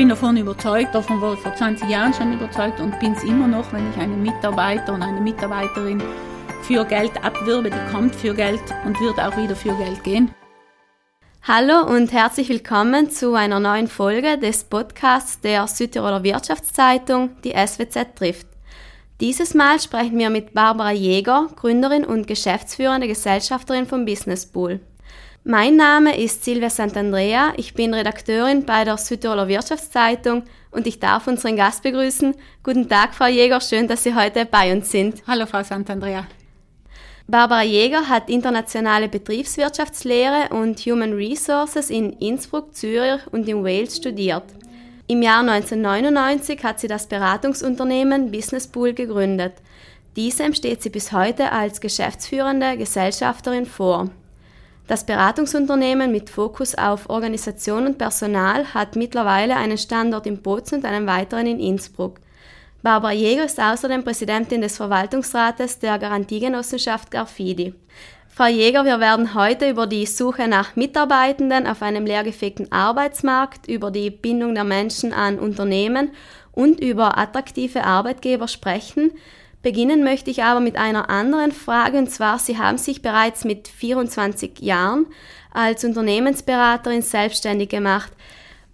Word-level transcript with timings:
bin 0.00 0.08
davon 0.08 0.38
überzeugt, 0.38 0.94
davon 0.94 1.20
war 1.20 1.34
ich 1.34 1.40
vor 1.40 1.54
20 1.54 1.86
Jahren 1.90 2.14
schon 2.14 2.32
überzeugt 2.32 2.80
und 2.80 2.98
bin 3.00 3.12
es 3.12 3.22
immer 3.22 3.46
noch, 3.46 3.70
wenn 3.70 3.90
ich 3.90 3.98
einen 3.98 4.22
Mitarbeiter 4.22 4.94
und 4.94 5.02
eine 5.02 5.20
Mitarbeiterin 5.20 6.02
für 6.62 6.86
Geld 6.86 7.22
abwirbe, 7.22 7.68
die 7.68 7.92
kommt 7.92 8.16
für 8.16 8.32
Geld 8.32 8.62
und 8.86 8.98
wird 8.98 9.20
auch 9.20 9.36
wieder 9.36 9.54
für 9.54 9.74
Geld 9.74 10.02
gehen. 10.02 10.30
Hallo 11.42 11.86
und 11.86 12.12
herzlich 12.12 12.48
willkommen 12.48 13.10
zu 13.10 13.34
einer 13.34 13.60
neuen 13.60 13.88
Folge 13.88 14.38
des 14.38 14.64
Podcasts 14.64 15.38
der 15.40 15.66
Südtiroler 15.66 16.24
Wirtschaftszeitung, 16.24 17.36
die 17.44 17.52
SWZ 17.52 18.16
trifft. 18.16 18.46
Dieses 19.20 19.52
Mal 19.52 19.78
sprechen 19.80 20.18
wir 20.18 20.30
mit 20.30 20.54
Barbara 20.54 20.92
Jäger, 20.92 21.48
Gründerin 21.56 22.06
und 22.06 22.26
geschäftsführende 22.26 23.06
Gesellschafterin 23.06 23.84
vom 23.84 24.06
Business 24.06 24.46
Pool. 24.46 24.80
Mein 25.44 25.76
Name 25.76 26.22
ist 26.22 26.44
Silvia 26.44 26.68
Santandrea, 26.68 27.54
ich 27.56 27.72
bin 27.72 27.94
Redakteurin 27.94 28.66
bei 28.66 28.84
der 28.84 28.98
Südtiroler 28.98 29.48
Wirtschaftszeitung 29.48 30.42
und 30.70 30.86
ich 30.86 31.00
darf 31.00 31.26
unseren 31.28 31.56
Gast 31.56 31.82
begrüßen. 31.82 32.34
Guten 32.62 32.90
Tag, 32.90 33.14
Frau 33.14 33.24
Jäger, 33.24 33.58
schön, 33.62 33.88
dass 33.88 34.02
Sie 34.02 34.14
heute 34.14 34.44
bei 34.44 34.70
uns 34.70 34.90
sind. 34.90 35.22
Hallo, 35.26 35.46
Frau 35.46 35.62
Santandrea. 35.62 36.26
Barbara 37.26 37.62
Jäger 37.62 38.06
hat 38.06 38.28
internationale 38.28 39.08
Betriebswirtschaftslehre 39.08 40.50
und 40.50 40.78
Human 40.80 41.14
Resources 41.14 41.88
in 41.88 42.12
Innsbruck, 42.12 42.74
Zürich 42.74 43.26
und 43.32 43.48
in 43.48 43.64
Wales 43.64 43.96
studiert. 43.96 44.44
Im 45.06 45.22
Jahr 45.22 45.40
1999 45.40 46.62
hat 46.64 46.80
sie 46.80 46.88
das 46.88 47.06
Beratungsunternehmen 47.06 48.30
Business 48.30 48.66
Pool 48.66 48.92
gegründet. 48.92 49.54
Diesem 50.16 50.52
steht 50.52 50.82
sie 50.82 50.90
bis 50.90 51.12
heute 51.12 51.50
als 51.50 51.80
geschäftsführende 51.80 52.76
Gesellschafterin 52.76 53.64
vor. 53.64 54.10
Das 54.90 55.04
Beratungsunternehmen 55.04 56.10
mit 56.10 56.30
Fokus 56.30 56.74
auf 56.74 57.08
Organisation 57.10 57.86
und 57.86 57.96
Personal 57.96 58.74
hat 58.74 58.96
mittlerweile 58.96 59.54
einen 59.54 59.78
Standort 59.78 60.26
in 60.26 60.42
Bozen 60.42 60.78
und 60.78 60.84
einen 60.84 61.06
weiteren 61.06 61.46
in 61.46 61.60
Innsbruck. 61.60 62.18
Barbara 62.82 63.12
Jäger 63.12 63.44
ist 63.44 63.60
außerdem 63.60 64.02
Präsidentin 64.02 64.62
des 64.62 64.76
Verwaltungsrates 64.76 65.78
der 65.78 65.96
Garantiegenossenschaft 65.96 67.08
Garfidi. 67.12 67.72
Frau 68.26 68.46
Jäger, 68.46 68.84
wir 68.84 68.98
werden 68.98 69.34
heute 69.34 69.70
über 69.70 69.86
die 69.86 70.06
Suche 70.06 70.48
nach 70.48 70.74
Mitarbeitenden 70.74 71.68
auf 71.68 71.82
einem 71.82 72.04
leergefegten 72.04 72.72
Arbeitsmarkt, 72.72 73.68
über 73.68 73.92
die 73.92 74.10
Bindung 74.10 74.56
der 74.56 74.64
Menschen 74.64 75.12
an 75.12 75.38
Unternehmen 75.38 76.10
und 76.50 76.80
über 76.80 77.16
attraktive 77.16 77.84
Arbeitgeber 77.84 78.48
sprechen. 78.48 79.12
Beginnen 79.62 80.02
möchte 80.02 80.30
ich 80.30 80.42
aber 80.42 80.60
mit 80.60 80.76
einer 80.76 81.10
anderen 81.10 81.52
Frage, 81.52 81.98
und 81.98 82.10
zwar, 82.10 82.38
Sie 82.38 82.56
haben 82.56 82.78
sich 82.78 83.02
bereits 83.02 83.44
mit 83.44 83.68
24 83.68 84.60
Jahren 84.60 85.06
als 85.52 85.84
Unternehmensberaterin 85.84 87.02
selbstständig 87.02 87.68
gemacht. 87.68 88.10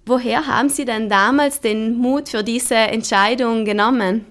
Woher 0.04 0.46
haben 0.46 0.68
Sie 0.68 0.84
denn 0.84 1.08
damals 1.08 1.60
den 1.60 1.96
Mut 1.96 2.28
für 2.28 2.44
diese 2.44 2.76
Entscheidung 2.76 3.64
genommen? 3.64 4.24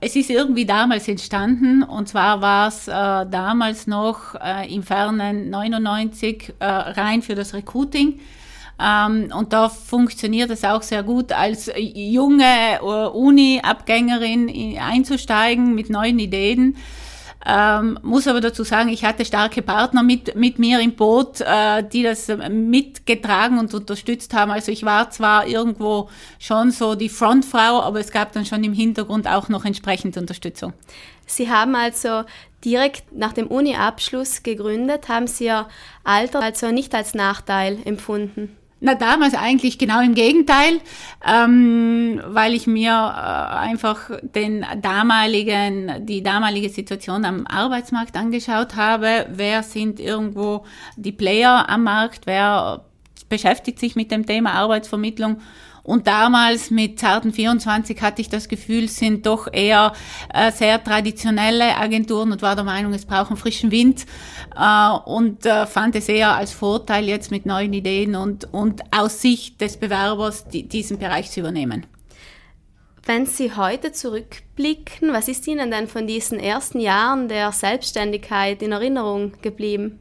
Es 0.00 0.16
ist 0.16 0.30
irgendwie 0.30 0.64
damals 0.64 1.06
entstanden 1.08 1.82
und 1.82 2.08
zwar 2.08 2.40
war 2.40 2.68
es 2.68 2.88
äh, 2.88 2.92
damals 2.92 3.86
noch 3.86 4.34
äh, 4.42 4.74
im 4.74 4.82
fernen 4.82 5.50
99 5.50 6.54
äh, 6.58 6.64
rein 6.64 7.20
für 7.20 7.34
das 7.34 7.52
Recruiting 7.52 8.18
ähm, 8.80 9.32
und 9.36 9.52
da 9.52 9.68
funktioniert 9.68 10.50
es 10.50 10.64
auch 10.64 10.82
sehr 10.82 11.02
gut, 11.02 11.32
als 11.32 11.70
junge 11.76 12.80
Uni-Abgängerin 12.82 14.78
einzusteigen 14.78 15.74
mit 15.74 15.90
neuen 15.90 16.18
Ideen. 16.18 16.76
Ähm, 17.46 17.98
muss 18.02 18.28
aber 18.28 18.42
dazu 18.42 18.64
sagen, 18.64 18.90
ich 18.90 19.04
hatte 19.04 19.24
starke 19.24 19.62
Partner 19.62 20.02
mit, 20.02 20.34
mit 20.36 20.58
mir 20.58 20.80
im 20.80 20.94
Boot, 20.94 21.40
äh, 21.40 21.82
die 21.82 22.02
das 22.02 22.28
mitgetragen 22.28 23.58
und 23.58 23.72
unterstützt 23.72 24.34
haben. 24.34 24.50
Also 24.50 24.70
ich 24.70 24.84
war 24.84 25.10
zwar 25.10 25.46
irgendwo 25.46 26.10
schon 26.38 26.70
so 26.70 26.94
die 26.94 27.08
Frontfrau, 27.08 27.80
aber 27.80 27.98
es 27.98 28.10
gab 28.10 28.32
dann 28.32 28.44
schon 28.44 28.62
im 28.62 28.74
Hintergrund 28.74 29.26
auch 29.26 29.48
noch 29.48 29.64
entsprechende 29.64 30.20
Unterstützung. 30.20 30.74
Sie 31.24 31.50
haben 31.50 31.74
also 31.74 32.24
direkt 32.62 33.12
nach 33.12 33.32
dem 33.32 33.46
Uni-Abschluss 33.46 34.42
gegründet, 34.42 35.08
haben 35.08 35.26
Sie 35.26 35.44
Ihr 35.44 35.66
Alter 36.04 36.42
also 36.42 36.70
nicht 36.70 36.94
als 36.94 37.14
Nachteil 37.14 37.78
empfunden? 37.86 38.54
Na, 38.82 38.94
damals 38.94 39.34
eigentlich 39.34 39.78
genau 39.78 40.00
im 40.00 40.14
Gegenteil, 40.14 40.80
ähm, 41.26 42.22
weil 42.26 42.54
ich 42.54 42.66
mir 42.66 42.92
äh, 42.92 43.56
einfach 43.58 44.10
den 44.22 44.64
damaligen, 44.80 46.06
die 46.06 46.22
damalige 46.22 46.70
Situation 46.70 47.26
am 47.26 47.46
Arbeitsmarkt 47.46 48.16
angeschaut 48.16 48.76
habe. 48.76 49.26
Wer 49.30 49.62
sind 49.62 50.00
irgendwo 50.00 50.64
die 50.96 51.12
Player 51.12 51.68
am 51.68 51.84
Markt? 51.84 52.26
Wer 52.26 52.86
beschäftigt 53.28 53.78
sich 53.78 53.96
mit 53.96 54.10
dem 54.10 54.24
Thema 54.24 54.52
Arbeitsvermittlung? 54.54 55.42
Und 55.82 56.06
damals 56.06 56.70
mit 56.70 56.98
zarten 56.98 57.32
24 57.32 58.00
hatte 58.02 58.20
ich 58.20 58.28
das 58.28 58.48
Gefühl, 58.48 58.88
sind 58.88 59.26
doch 59.26 59.48
eher 59.52 59.92
äh, 60.32 60.52
sehr 60.52 60.82
traditionelle 60.82 61.76
Agenturen 61.76 62.32
und 62.32 62.42
war 62.42 62.54
der 62.54 62.64
Meinung, 62.64 62.92
es 62.92 63.06
brauchen 63.06 63.36
frischen 63.36 63.70
Wind 63.70 64.06
äh, 64.56 64.90
und 65.04 65.46
äh, 65.46 65.66
fand 65.66 65.96
es 65.96 66.08
eher 66.08 66.34
als 66.36 66.52
Vorteil 66.52 67.06
jetzt 67.06 67.30
mit 67.30 67.46
neuen 67.46 67.72
Ideen 67.72 68.14
und, 68.14 68.52
und 68.52 68.82
aus 68.92 69.20
Sicht 69.22 69.60
des 69.60 69.76
Bewerbers 69.76 70.46
die, 70.48 70.68
diesen 70.68 70.98
Bereich 70.98 71.30
zu 71.30 71.40
übernehmen. 71.40 71.86
Wenn 73.06 73.24
Sie 73.24 73.54
heute 73.56 73.92
zurückblicken, 73.92 75.12
was 75.12 75.28
ist 75.28 75.46
Ihnen 75.48 75.70
denn 75.70 75.88
von 75.88 76.06
diesen 76.06 76.38
ersten 76.38 76.80
Jahren 76.80 77.28
der 77.28 77.50
Selbstständigkeit 77.50 78.62
in 78.62 78.72
Erinnerung 78.72 79.32
geblieben? 79.40 79.98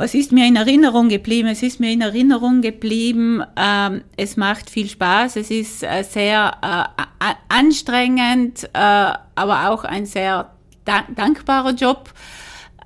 Was 0.00 0.14
ist 0.14 0.32
mir 0.32 0.46
in 0.46 0.56
Erinnerung 0.56 1.10
geblieben? 1.10 1.48
Es 1.48 1.62
ist 1.62 1.78
mir 1.78 1.92
in 1.92 2.00
Erinnerung 2.00 2.62
geblieben, 2.62 3.44
ähm, 3.54 4.00
es 4.16 4.38
macht 4.38 4.70
viel 4.70 4.88
Spaß, 4.88 5.36
es 5.36 5.50
ist 5.50 5.82
äh, 5.82 6.04
sehr 6.04 6.56
äh, 6.62 7.34
anstrengend, 7.50 8.64
äh, 8.72 8.78
aber 8.78 9.68
auch 9.68 9.84
ein 9.84 10.06
sehr 10.06 10.52
dankbarer 10.86 11.74
Job. 11.74 12.14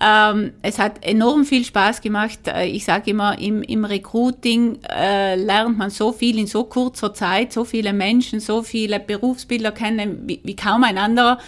Ähm, 0.00 0.54
es 0.62 0.80
hat 0.80 1.04
enorm 1.04 1.44
viel 1.44 1.64
Spaß 1.64 2.00
gemacht. 2.00 2.48
Äh, 2.48 2.66
ich 2.66 2.84
sage 2.84 3.12
immer, 3.12 3.38
im, 3.38 3.62
im 3.62 3.84
Recruiting 3.84 4.80
äh, 4.82 5.36
lernt 5.36 5.78
man 5.78 5.90
so 5.90 6.10
viel 6.10 6.36
in 6.36 6.48
so 6.48 6.64
kurzer 6.64 7.14
Zeit, 7.14 7.52
so 7.52 7.64
viele 7.64 7.92
Menschen, 7.92 8.40
so 8.40 8.64
viele 8.64 8.98
Berufsbilder 8.98 9.70
kennen 9.70 10.24
wie, 10.26 10.40
wie 10.42 10.56
kaum 10.56 10.82
ein 10.82 10.98
anderer. 10.98 11.38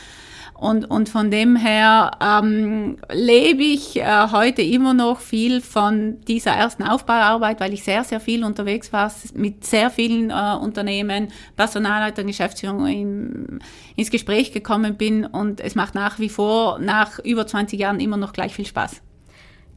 Und, 0.58 0.90
und 0.90 1.10
von 1.10 1.30
dem 1.30 1.54
her 1.54 2.12
ähm, 2.20 2.96
lebe 3.12 3.62
ich 3.62 3.96
äh, 3.96 4.28
heute 4.32 4.62
immer 4.62 4.94
noch 4.94 5.20
viel 5.20 5.60
von 5.60 6.20
dieser 6.22 6.52
ersten 6.52 6.82
Aufbauarbeit, 6.82 7.60
weil 7.60 7.74
ich 7.74 7.84
sehr, 7.84 8.04
sehr 8.04 8.20
viel 8.20 8.42
unterwegs 8.42 8.90
war, 8.90 9.12
mit 9.34 9.66
sehr 9.66 9.90
vielen 9.90 10.30
äh, 10.30 10.56
Unternehmen, 10.58 11.28
Personalleiter, 11.56 12.24
Geschäftsführung 12.24 12.86
in, 12.86 13.58
ins 13.96 14.10
Gespräch 14.10 14.52
gekommen 14.52 14.96
bin. 14.96 15.26
Und 15.26 15.60
es 15.60 15.74
macht 15.74 15.94
nach 15.94 16.18
wie 16.18 16.30
vor, 16.30 16.78
nach 16.78 17.18
über 17.18 17.46
20 17.46 17.78
Jahren, 17.78 18.00
immer 18.00 18.16
noch 18.16 18.32
gleich 18.32 18.54
viel 18.54 18.66
Spaß. 18.66 19.02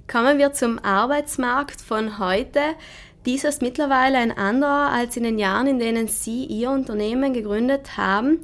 Kommen 0.09 0.37
wir 0.37 0.53
zum 0.53 0.79
Arbeitsmarkt 0.79 1.81
von 1.81 2.19
heute. 2.19 2.61
Dieser 3.25 3.49
ist 3.49 3.61
mittlerweile 3.61 4.17
ein 4.17 4.31
anderer 4.31 4.91
als 4.91 5.17
in 5.17 5.23
den 5.23 5.37
Jahren, 5.37 5.67
in 5.67 5.77
denen 5.77 6.07
Sie 6.07 6.45
Ihr 6.45 6.71
Unternehmen 6.71 7.33
gegründet 7.33 7.97
haben. 7.97 8.39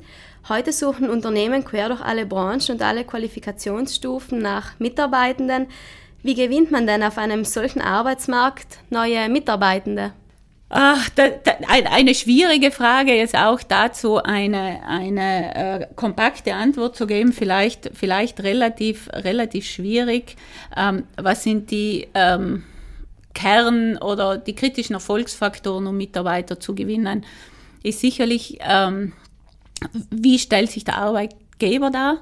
Heute 0.48 0.72
suchen 0.72 1.10
Unternehmen 1.10 1.66
quer 1.66 1.90
durch 1.90 2.02
alle 2.02 2.28
Branchen 2.28 2.74
und 2.74 2.82
alle 2.84 3.04
Qualifikationsstufen 3.04 4.38
nach 4.38 4.80
Mitarbeitenden. 4.80 5.66
Wie 6.22 6.36
gewinnt 6.36 6.70
man 6.70 6.86
denn 6.86 7.02
auf 7.02 7.18
einem 7.18 7.46
solchen 7.46 7.82
Arbeitsmarkt 7.82 8.78
neue 8.92 9.28
Mitarbeitende? 9.28 10.14
Ach, 10.70 11.10
da, 11.16 11.30
da, 11.30 11.54
eine 11.68 12.14
schwierige 12.14 12.70
Frage, 12.70 13.16
jetzt 13.16 13.36
auch 13.36 13.64
dazu 13.64 14.18
eine, 14.18 14.82
eine 14.88 15.56
äh, 15.56 15.88
kompakte 15.96 16.54
Antwort 16.54 16.96
zu 16.96 17.08
geben, 17.08 17.34
vielleicht, 17.34 17.90
vielleicht 17.96 18.44
relativ, 18.44 19.10
relativ 19.14 19.66
schwierig. 19.66 20.36
Ähm, 20.78 21.06
was 21.18 21.42
sind 21.44 21.72
die 21.72 22.08
ähm, 22.14 22.64
Kern- 23.34 23.98
oder 23.98 24.38
die 24.38 24.54
kritischen 24.54 24.94
Erfolgsfaktoren, 24.94 25.88
um 25.88 25.98
Mitarbeiter 25.98 26.60
zu 26.60 26.76
gewinnen? 26.76 27.26
Ist 27.82 28.00
sicherlich 28.00 28.60
ähm, 28.62 29.14
wie 30.10 30.40
stellt 30.40 30.72
sich 30.72 30.84
der 30.84 30.98
Arbeitgeber 30.98 31.92
dar? 31.92 32.22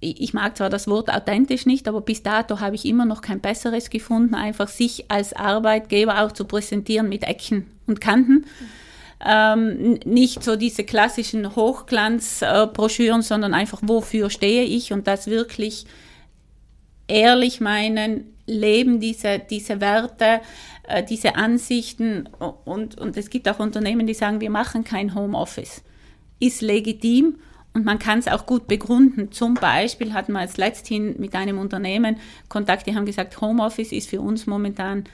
Ich 0.00 0.32
mag 0.32 0.56
zwar 0.56 0.70
das 0.70 0.86
Wort 0.86 1.10
authentisch 1.10 1.66
nicht, 1.66 1.88
aber 1.88 2.00
bis 2.00 2.22
dato 2.22 2.60
habe 2.60 2.76
ich 2.76 2.84
immer 2.84 3.04
noch 3.04 3.20
kein 3.20 3.40
besseres 3.40 3.90
gefunden, 3.90 4.34
einfach 4.36 4.68
sich 4.68 5.10
als 5.10 5.32
Arbeitgeber 5.32 6.22
auch 6.22 6.30
zu 6.30 6.44
präsentieren 6.44 7.08
mit 7.08 7.24
Ecken 7.24 7.66
und 7.88 8.00
Kanten. 8.00 8.46
Ähm, 9.26 9.98
nicht 10.04 10.44
so 10.44 10.54
diese 10.54 10.84
klassischen 10.84 11.56
Hochglanzbroschüren, 11.56 13.22
sondern 13.22 13.54
einfach, 13.54 13.80
wofür 13.82 14.30
stehe 14.30 14.62
ich 14.62 14.92
und 14.92 15.08
das 15.08 15.26
wirklich 15.26 15.86
ehrlich 17.08 17.60
meinen, 17.60 18.36
leben 18.46 19.00
diese, 19.00 19.40
diese 19.40 19.80
Werte, 19.80 20.40
äh, 20.86 21.02
diese 21.02 21.34
Ansichten 21.34 22.28
und, 22.64 22.96
und 23.00 23.16
es 23.16 23.30
gibt 23.30 23.48
auch 23.48 23.58
Unternehmen, 23.58 24.06
die 24.06 24.14
sagen, 24.14 24.40
wir 24.40 24.50
machen 24.50 24.84
kein 24.84 25.16
Homeoffice 25.16 25.82
ist 26.38 26.62
legitim 26.62 27.36
und 27.74 27.84
man 27.84 27.98
kann 27.98 28.18
es 28.18 28.28
auch 28.28 28.46
gut 28.46 28.66
begründen. 28.66 29.30
Zum 29.30 29.54
Beispiel 29.54 30.12
hatten 30.12 30.32
wir 30.32 30.42
jetzt 30.42 30.58
letzthin 30.58 31.16
mit 31.18 31.34
einem 31.34 31.58
Unternehmen 31.58 32.16
Kontakt, 32.48 32.86
die 32.86 32.94
haben 32.94 33.06
gesagt, 33.06 33.40
Homeoffice 33.40 33.92
ist 33.92 34.08
für 34.08 34.20
uns 34.20 34.46
momentan 34.46 35.04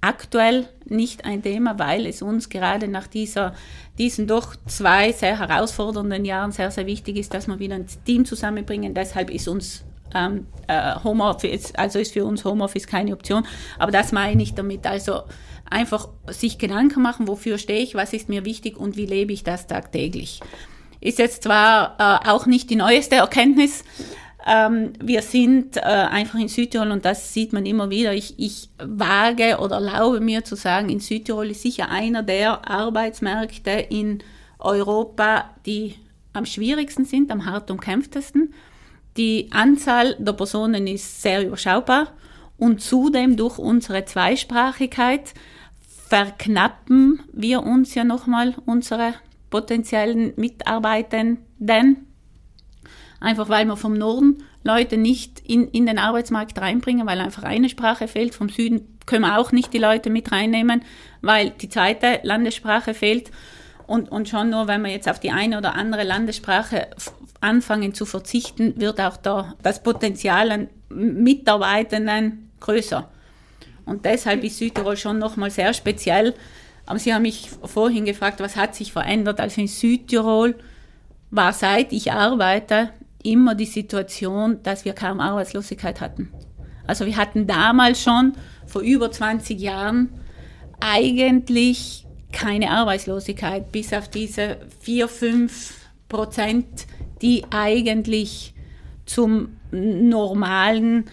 aktuell 0.00 0.68
nicht 0.84 1.24
ein 1.24 1.42
Thema, 1.42 1.78
weil 1.78 2.06
es 2.06 2.20
uns 2.20 2.50
gerade 2.50 2.88
nach 2.88 3.06
dieser, 3.06 3.54
diesen 3.96 4.26
doch 4.26 4.54
zwei 4.66 5.12
sehr 5.12 5.38
herausfordernden 5.38 6.26
Jahren 6.26 6.52
sehr, 6.52 6.70
sehr 6.70 6.86
wichtig 6.86 7.16
ist, 7.16 7.32
dass 7.32 7.46
wir 7.46 7.58
wieder 7.58 7.76
ein 7.76 7.86
Team 8.04 8.26
zusammenbringen. 8.26 8.92
Deshalb 8.92 9.30
ist 9.30 9.48
uns 9.48 9.82
ähm, 10.14 10.46
äh, 10.68 10.94
Homeoffice, 11.02 11.74
also 11.74 11.98
ist 11.98 12.12
für 12.12 12.26
uns 12.26 12.44
Homeoffice 12.44 12.86
keine 12.86 13.14
Option. 13.14 13.46
Aber 13.78 13.92
das 13.92 14.12
meine 14.12 14.42
ich 14.42 14.54
damit. 14.54 14.86
Also 14.86 15.22
einfach 15.70 16.08
sich 16.28 16.58
Gedanken 16.58 17.02
machen, 17.02 17.26
wofür 17.26 17.56
stehe 17.56 17.80
ich, 17.80 17.94
was 17.94 18.12
ist 18.12 18.28
mir 18.28 18.44
wichtig 18.44 18.76
und 18.76 18.96
wie 18.98 19.06
lebe 19.06 19.32
ich 19.32 19.42
das 19.42 19.66
tagtäglich. 19.66 20.40
Ist 21.04 21.18
jetzt 21.18 21.42
zwar 21.42 21.96
äh, 21.98 22.28
auch 22.30 22.46
nicht 22.46 22.70
die 22.70 22.76
neueste 22.76 23.16
Erkenntnis, 23.16 23.84
ähm, 24.46 24.94
wir 25.02 25.20
sind 25.20 25.76
äh, 25.76 25.80
einfach 25.80 26.38
in 26.38 26.48
Südtirol 26.48 26.90
und 26.90 27.04
das 27.04 27.34
sieht 27.34 27.52
man 27.52 27.66
immer 27.66 27.90
wieder. 27.90 28.14
Ich, 28.14 28.38
ich 28.38 28.70
wage 28.78 29.58
oder 29.58 29.76
erlaube 29.76 30.20
mir 30.20 30.44
zu 30.44 30.56
sagen, 30.56 30.88
in 30.88 31.00
Südtirol 31.00 31.50
ist 31.50 31.60
sicher 31.60 31.90
einer 31.90 32.22
der 32.22 32.68
Arbeitsmärkte 32.68 33.70
in 33.70 34.22
Europa, 34.58 35.50
die 35.66 35.96
am 36.32 36.46
schwierigsten 36.46 37.04
sind, 37.04 37.30
am 37.30 37.44
hart 37.44 37.70
umkämpftesten. 37.70 38.54
Die 39.18 39.48
Anzahl 39.50 40.16
der 40.18 40.32
Personen 40.32 40.86
ist 40.86 41.20
sehr 41.20 41.46
überschaubar 41.46 42.08
und 42.56 42.80
zudem 42.80 43.36
durch 43.36 43.58
unsere 43.58 44.06
Zweisprachigkeit 44.06 45.34
verknappen 46.08 47.22
wir 47.30 47.62
uns 47.62 47.94
ja 47.94 48.04
nochmal 48.04 48.54
unsere 48.64 49.14
potenziellen 49.54 50.32
Mitarbeitenden 50.34 51.38
einfach 53.20 53.48
weil 53.48 53.64
wir 53.66 53.76
vom 53.76 53.94
Norden 53.94 54.42
Leute 54.64 54.96
nicht 54.96 55.38
in, 55.38 55.68
in 55.68 55.86
den 55.86 55.98
Arbeitsmarkt 55.98 56.60
reinbringen, 56.60 57.06
weil 57.06 57.20
einfach 57.20 57.44
eine 57.44 57.68
Sprache 57.68 58.08
fehlt. 58.08 58.34
Vom 58.34 58.48
Süden 58.48 58.98
können 59.06 59.22
wir 59.22 59.38
auch 59.38 59.52
nicht 59.52 59.72
die 59.72 59.78
Leute 59.78 60.10
mit 60.10 60.32
reinnehmen, 60.32 60.82
weil 61.22 61.50
die 61.50 61.68
zweite 61.68 62.18
Landessprache 62.24 62.94
fehlt. 62.94 63.30
Und, 63.86 64.10
und 64.10 64.28
schon 64.28 64.50
nur, 64.50 64.66
wenn 64.66 64.82
wir 64.82 64.90
jetzt 64.90 65.08
auf 65.08 65.20
die 65.20 65.30
eine 65.30 65.58
oder 65.58 65.76
andere 65.76 66.02
Landessprache 66.02 66.88
anfangen 67.40 67.94
zu 67.94 68.06
verzichten, 68.06 68.74
wird 68.80 69.00
auch 69.00 69.18
da 69.18 69.54
das 69.62 69.84
Potenzial 69.84 70.50
an 70.50 70.68
Mitarbeitenden 70.88 72.50
größer. 72.58 73.08
Und 73.84 74.04
deshalb 74.04 74.42
ist 74.42 74.58
Südtirol 74.58 74.96
schon 74.96 75.18
nochmal 75.18 75.52
sehr 75.52 75.74
speziell. 75.74 76.34
Aber 76.86 76.98
Sie 76.98 77.14
haben 77.14 77.22
mich 77.22 77.48
vorhin 77.64 78.04
gefragt, 78.04 78.40
was 78.40 78.56
hat 78.56 78.74
sich 78.74 78.92
verändert? 78.92 79.40
Also 79.40 79.60
in 79.60 79.68
Südtirol 79.68 80.56
war 81.30 81.52
seit 81.52 81.92
ich 81.92 82.12
arbeite 82.12 82.90
immer 83.22 83.54
die 83.54 83.64
Situation, 83.64 84.62
dass 84.62 84.84
wir 84.84 84.92
kaum 84.92 85.18
Arbeitslosigkeit 85.20 86.00
hatten. 86.00 86.30
Also 86.86 87.06
wir 87.06 87.16
hatten 87.16 87.46
damals 87.46 88.02
schon 88.02 88.34
vor 88.66 88.82
über 88.82 89.10
20 89.10 89.58
Jahren 89.58 90.10
eigentlich 90.80 92.04
keine 92.32 92.70
Arbeitslosigkeit, 92.70 93.72
bis 93.72 93.92
auf 93.92 94.08
diese 94.08 94.58
4, 94.80 95.08
5 95.08 95.74
Prozent, 96.08 96.86
die 97.22 97.44
eigentlich 97.50 98.54
zum 99.06 99.56
normalen, 99.70 101.04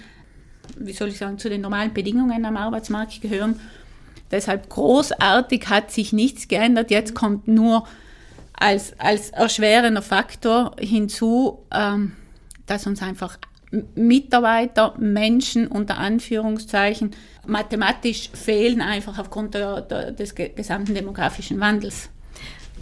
wie 0.77 0.93
soll 0.93 1.09
ich 1.09 1.17
sagen, 1.17 1.37
zu 1.37 1.49
den 1.49 1.61
normalen 1.61 1.93
Bedingungen 1.93 2.43
am 2.45 2.57
Arbeitsmarkt 2.57 3.21
gehören. 3.21 3.59
Deshalb 4.31 4.69
großartig 4.69 5.67
hat 5.67 5.91
sich 5.91 6.13
nichts 6.13 6.47
geändert. 6.47 6.89
Jetzt 6.89 7.13
kommt 7.13 7.47
nur 7.47 7.85
als, 8.53 8.93
als 8.99 9.31
erschwerender 9.31 10.01
Faktor 10.01 10.75
hinzu, 10.79 11.65
ähm, 11.73 12.13
dass 12.65 12.87
uns 12.87 13.01
einfach 13.01 13.37
Mitarbeiter, 13.95 14.95
Menschen 14.97 15.67
unter 15.67 15.97
Anführungszeichen 15.97 17.11
mathematisch 17.45 18.29
fehlen, 18.33 18.81
einfach 18.81 19.17
aufgrund 19.17 19.53
der, 19.53 19.81
der, 19.81 20.11
des 20.11 20.35
gesamten 20.35 20.93
demografischen 20.93 21.59
Wandels. 21.59 22.09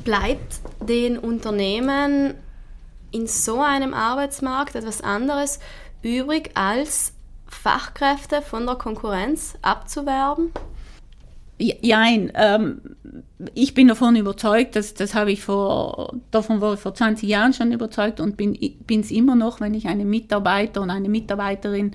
Bleibt 0.03 0.59
den 0.87 1.17
Unternehmen 1.17 2.33
in 3.11 3.27
so 3.27 3.61
einem 3.61 3.93
Arbeitsmarkt 3.93 4.75
etwas 4.75 5.01
anderes 5.01 5.59
übrig, 6.01 6.51
als 6.55 7.13
Fachkräfte 7.47 8.41
von 8.41 8.65
der 8.65 8.75
Konkurrenz 8.75 9.55
abzuwerben? 9.61 10.51
Nein, 11.59 12.31
ähm, 12.35 12.81
ich 13.53 13.73
bin 13.73 13.89
davon 13.89 14.15
überzeugt, 14.15 14.75
dass, 14.75 14.93
das 14.93 15.13
habe 15.13 15.31
ich 15.31 15.41
vor, 15.41 16.15
davon 16.31 16.61
war 16.61 16.73
ich 16.73 16.79
vor 16.79 16.93
20 16.93 17.27
Jahren 17.27 17.53
schon 17.53 17.73
überzeugt 17.73 18.19
und 18.19 18.37
bin 18.37 18.57
es 18.89 19.11
immer 19.11 19.35
noch, 19.35 19.59
wenn 19.59 19.73
ich 19.73 19.87
einen 19.87 20.09
Mitarbeiter 20.09 20.81
und 20.81 20.89
eine 20.89 21.09
Mitarbeiterin 21.09 21.91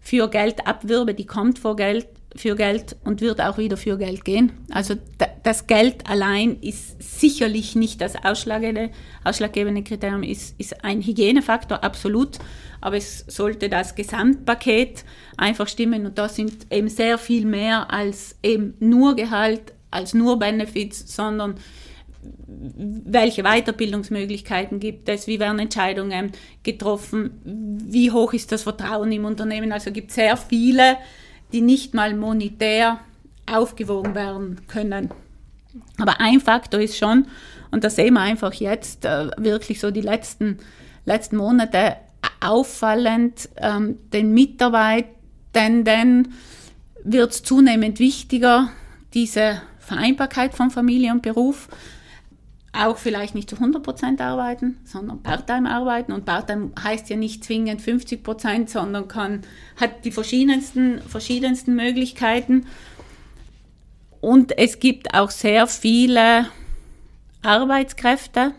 für 0.00 0.28
Geld 0.28 0.66
abwirbe, 0.66 1.14
die 1.14 1.26
kommt 1.26 1.58
vor 1.58 1.76
Geld, 1.76 2.06
für 2.36 2.56
Geld 2.56 2.96
und 3.04 3.20
wird 3.20 3.40
auch 3.40 3.58
wieder 3.58 3.76
für 3.76 3.96
Geld 3.96 4.24
gehen. 4.24 4.52
Also 4.70 4.94
das 5.42 5.66
Geld 5.66 6.08
allein 6.08 6.58
ist 6.60 7.20
sicherlich 7.20 7.76
nicht 7.76 8.00
das 8.00 8.16
ausschlaggebende, 8.24 8.90
ausschlaggebende 9.22 9.82
Kriterium, 9.82 10.22
ist, 10.22 10.58
ist 10.58 10.84
ein 10.84 11.00
Hygienefaktor, 11.00 11.84
absolut, 11.84 12.38
aber 12.80 12.96
es 12.96 13.24
sollte 13.28 13.68
das 13.68 13.94
Gesamtpaket 13.94 15.04
einfach 15.36 15.68
stimmen 15.68 16.06
und 16.06 16.18
da 16.18 16.28
sind 16.28 16.66
eben 16.72 16.88
sehr 16.88 17.18
viel 17.18 17.46
mehr 17.46 17.92
als 17.92 18.36
eben 18.42 18.74
nur 18.80 19.14
Gehalt, 19.14 19.72
als 19.90 20.12
nur 20.12 20.38
Benefits, 20.38 21.14
sondern 21.14 21.54
welche 22.46 23.42
Weiterbildungsmöglichkeiten 23.42 24.80
gibt 24.80 25.08
es, 25.08 25.26
wie 25.26 25.38
werden 25.38 25.58
Entscheidungen 25.58 26.32
getroffen, 26.62 27.40
wie 27.44 28.10
hoch 28.10 28.32
ist 28.32 28.50
das 28.50 28.62
Vertrauen 28.62 29.12
im 29.12 29.24
Unternehmen. 29.24 29.72
Also 29.72 29.92
gibt 29.92 30.10
sehr 30.10 30.36
viele 30.36 30.96
die 31.52 31.60
nicht 31.60 31.94
mal 31.94 32.14
monetär 32.14 33.00
aufgewogen 33.46 34.14
werden 34.14 34.62
können. 34.66 35.10
Aber 35.98 36.20
ein 36.20 36.40
Faktor 36.40 36.80
ist 36.80 36.96
schon, 36.96 37.26
und 37.70 37.84
das 37.84 37.96
sehen 37.96 38.14
wir 38.14 38.20
einfach 38.20 38.52
jetzt, 38.54 39.04
äh, 39.04 39.30
wirklich 39.36 39.80
so 39.80 39.90
die 39.90 40.00
letzten, 40.00 40.58
letzten 41.04 41.36
Monate 41.36 41.96
auffallend, 42.40 43.48
ähm, 43.56 43.98
den 44.12 44.32
Mitarbeitenden 44.32 46.34
wird 47.02 47.32
es 47.32 47.42
zunehmend 47.42 47.98
wichtiger, 47.98 48.70
diese 49.12 49.60
Vereinbarkeit 49.78 50.54
von 50.54 50.70
Familie 50.70 51.12
und 51.12 51.22
Beruf 51.22 51.68
auch 52.74 52.98
vielleicht 52.98 53.34
nicht 53.34 53.48
zu 53.48 53.56
100% 53.56 54.20
arbeiten, 54.20 54.78
sondern 54.84 55.22
Part-Time 55.22 55.70
arbeiten. 55.70 56.12
Und 56.12 56.24
Part-Time 56.24 56.72
heißt 56.82 57.08
ja 57.10 57.16
nicht 57.16 57.44
zwingend 57.44 57.80
50% 57.80 58.68
sondern 58.68 59.08
kann, 59.08 59.42
hat 59.76 60.04
die 60.04 60.10
verschiedensten, 60.10 61.00
verschiedensten 61.00 61.74
Möglichkeiten. 61.74 62.66
Und 64.20 64.56
es 64.56 64.80
gibt 64.80 65.14
auch 65.14 65.30
sehr 65.30 65.66
viele 65.66 66.46
Arbeitskräfte, 67.42 68.52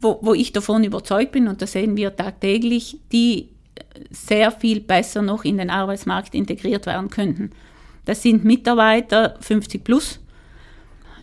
wo, 0.00 0.18
wo 0.22 0.34
ich 0.34 0.52
davon 0.52 0.84
überzeugt 0.84 1.32
bin, 1.32 1.48
und 1.48 1.60
das 1.60 1.72
sehen 1.72 1.96
wir 1.96 2.14
tagtäglich, 2.14 3.00
die 3.12 3.50
sehr 4.10 4.50
viel 4.52 4.80
besser 4.80 5.22
noch 5.22 5.44
in 5.44 5.58
den 5.58 5.70
Arbeitsmarkt 5.70 6.34
integriert 6.34 6.86
werden 6.86 7.10
könnten. 7.10 7.50
Das 8.04 8.22
sind 8.22 8.44
Mitarbeiter 8.44 9.36
50 9.40 9.82
plus, 9.82 10.20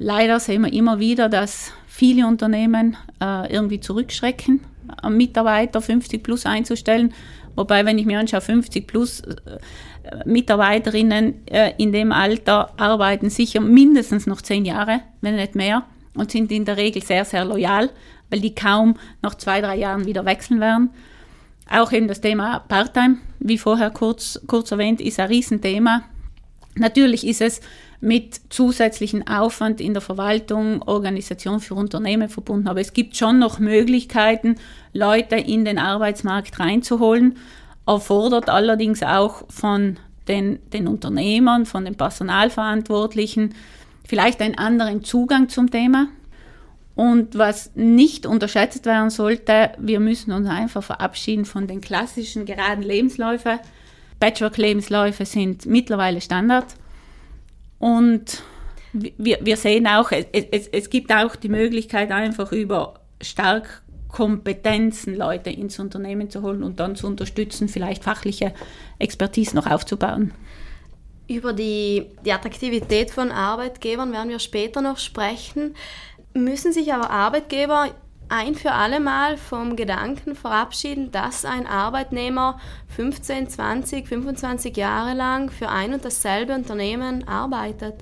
Leider 0.04 0.40
sehen 0.40 0.64
wir 0.64 0.74
immer 0.74 0.98
wieder, 0.98 1.30
dass 1.30 1.74
viele 1.86 2.26
Unternehmen 2.26 2.98
äh, 3.22 3.54
irgendwie 3.54 3.80
zurückschrecken, 3.80 4.62
Mitarbeiter 5.08 5.80
50 5.80 6.24
plus 6.24 6.48
einzustellen. 6.48 7.14
Wobei, 7.56 7.86
wenn 7.86 8.00
ich 8.00 8.08
mir 8.08 8.18
anschaue, 8.18 8.42
50 8.42 8.88
plus 8.88 9.20
äh, 9.20 9.60
Mitarbeiterinnen 10.26 11.46
äh, 11.46 11.74
in 11.78 11.92
dem 11.92 12.12
Alter 12.12 12.74
arbeiten 12.80 13.30
sicher 13.30 13.62
mindestens 13.62 14.26
noch 14.26 14.42
zehn 14.42 14.66
Jahre, 14.66 15.02
wenn 15.22 15.36
nicht 15.36 15.54
mehr, 15.54 15.84
und 16.16 16.32
sind 16.32 16.52
in 16.52 16.66
der 16.66 16.78
Regel 16.78 17.04
sehr, 17.04 17.24
sehr 17.24 17.46
loyal, 17.46 17.92
weil 18.32 18.40
die 18.40 18.56
kaum 18.56 18.98
nach 19.22 19.36
zwei, 19.36 19.62
drei 19.62 19.78
Jahren 19.78 20.08
wieder 20.08 20.26
wechseln 20.26 20.60
werden. 20.60 20.90
Auch 21.70 21.92
eben 21.92 22.08
das 22.08 22.22
Thema 22.22 22.58
Part-Time, 22.58 23.18
wie 23.38 23.60
vorher 23.60 23.92
kurz, 23.92 24.42
kurz 24.48 24.72
erwähnt, 24.72 25.00
ist 25.00 25.20
ein 25.20 25.28
Riesenthema. 25.28 26.06
Natürlich 26.76 27.28
ist 27.28 27.42
es 27.42 27.62
mit 28.02 28.42
zusätzlichen 28.50 29.28
Aufwand 29.28 29.80
in 29.80 29.94
der 29.94 30.02
Verwaltung, 30.02 30.82
Organisation 30.82 31.60
für 31.60 31.76
Unternehmen 31.76 32.30
verbunden. 32.30 32.68
Aber 32.68 32.82
es 32.82 32.94
gibt 32.94 33.16
schon 33.16 33.40
noch 33.40 33.60
Möglichkeiten, 33.60 34.56
Leute 34.92 35.36
in 35.36 35.66
den 35.66 35.78
Arbeitsmarkt 35.78 36.60
reinzuholen, 36.60 37.38
erfordert 37.86 38.50
allerdings 38.50 39.04
auch 39.04 39.44
von 39.50 39.98
den, 40.28 40.60
den 40.72 40.88
Unternehmern, 40.88 41.66
von 41.66 41.86
den 41.86 41.96
Personalverantwortlichen 41.96 43.54
vielleicht 44.04 44.42
einen 44.42 44.58
anderen 44.58 45.04
Zugang 45.04 45.48
zum 45.50 45.70
Thema. 45.70 46.08
Und 46.96 47.38
was 47.38 47.72
nicht 47.76 48.26
unterschätzt 48.26 48.86
werden 48.86 49.10
sollte, 49.10 49.72
wir 49.78 50.00
müssen 50.00 50.32
uns 50.34 50.48
einfach 50.48 50.84
verabschieden 50.84 51.46
von 51.46 51.68
den 51.68 51.82
klassischen 51.82 52.46
geraden 52.46 52.84
Lebensläufen. 52.84 53.60
Bachelor-Lebensläufe 54.20 55.26
sind 55.26 55.66
mittlerweile 55.66 56.20
Standard. 56.20 56.66
Und 57.82 58.44
wir, 58.94 59.40
wir 59.42 59.58
sehen 59.58 59.88
auch, 59.88 60.12
es, 60.12 60.68
es, 60.68 60.90
gibt 60.92 61.12
auch 61.12 61.36
die 61.36 61.50
Möglichkeit, 61.50 62.12
einfach 62.12 62.52
über 62.52 62.94
stark 63.20 63.82
Kompetenzen 64.08 65.16
Leute 65.16 65.50
ins 65.50 65.80
Unternehmen 65.80 66.30
zu 66.30 66.44
holen 66.44 66.62
und 66.62 66.80
dann 66.80 66.96
zu 66.96 67.08
unterstützen, 67.08 67.70
vielleicht 67.70 68.04
fachliche 68.04 68.54
Expertise 69.00 69.56
noch 69.56 69.66
aufzubauen. 69.66 70.32
Über 71.28 71.54
die, 71.54 72.06
die 72.24 72.32
Attraktivität 72.32 73.10
von 73.10 73.32
Arbeitgebern 73.32 74.12
werden 74.12 74.30
wir 74.30 74.40
später 74.40 74.82
noch 74.82 75.00
sprechen. 75.00 75.76
Müssen 76.36 76.74
sich 76.74 76.94
aber 76.94 77.10
Arbeitgeber 77.10 77.88
ein 78.32 78.56
für 78.56 78.72
alle 78.72 79.00
Mal 79.00 79.38
vom 79.38 79.76
Gedanken 79.76 80.36
verabschieden, 80.36 81.12
dass 81.12 81.46
ein 81.46 81.68
Arbeitnehmer 81.68 82.60
15, 82.96 83.50
20, 83.50 84.08
25 84.08 84.78
Jahre 84.78 85.14
lang 85.14 85.52
für 85.52 85.70
ein 85.70 85.94
und 85.94 86.06
dasselbe 86.06 86.54
Unternehmen 86.54 87.28
arbeitet? 87.28 87.96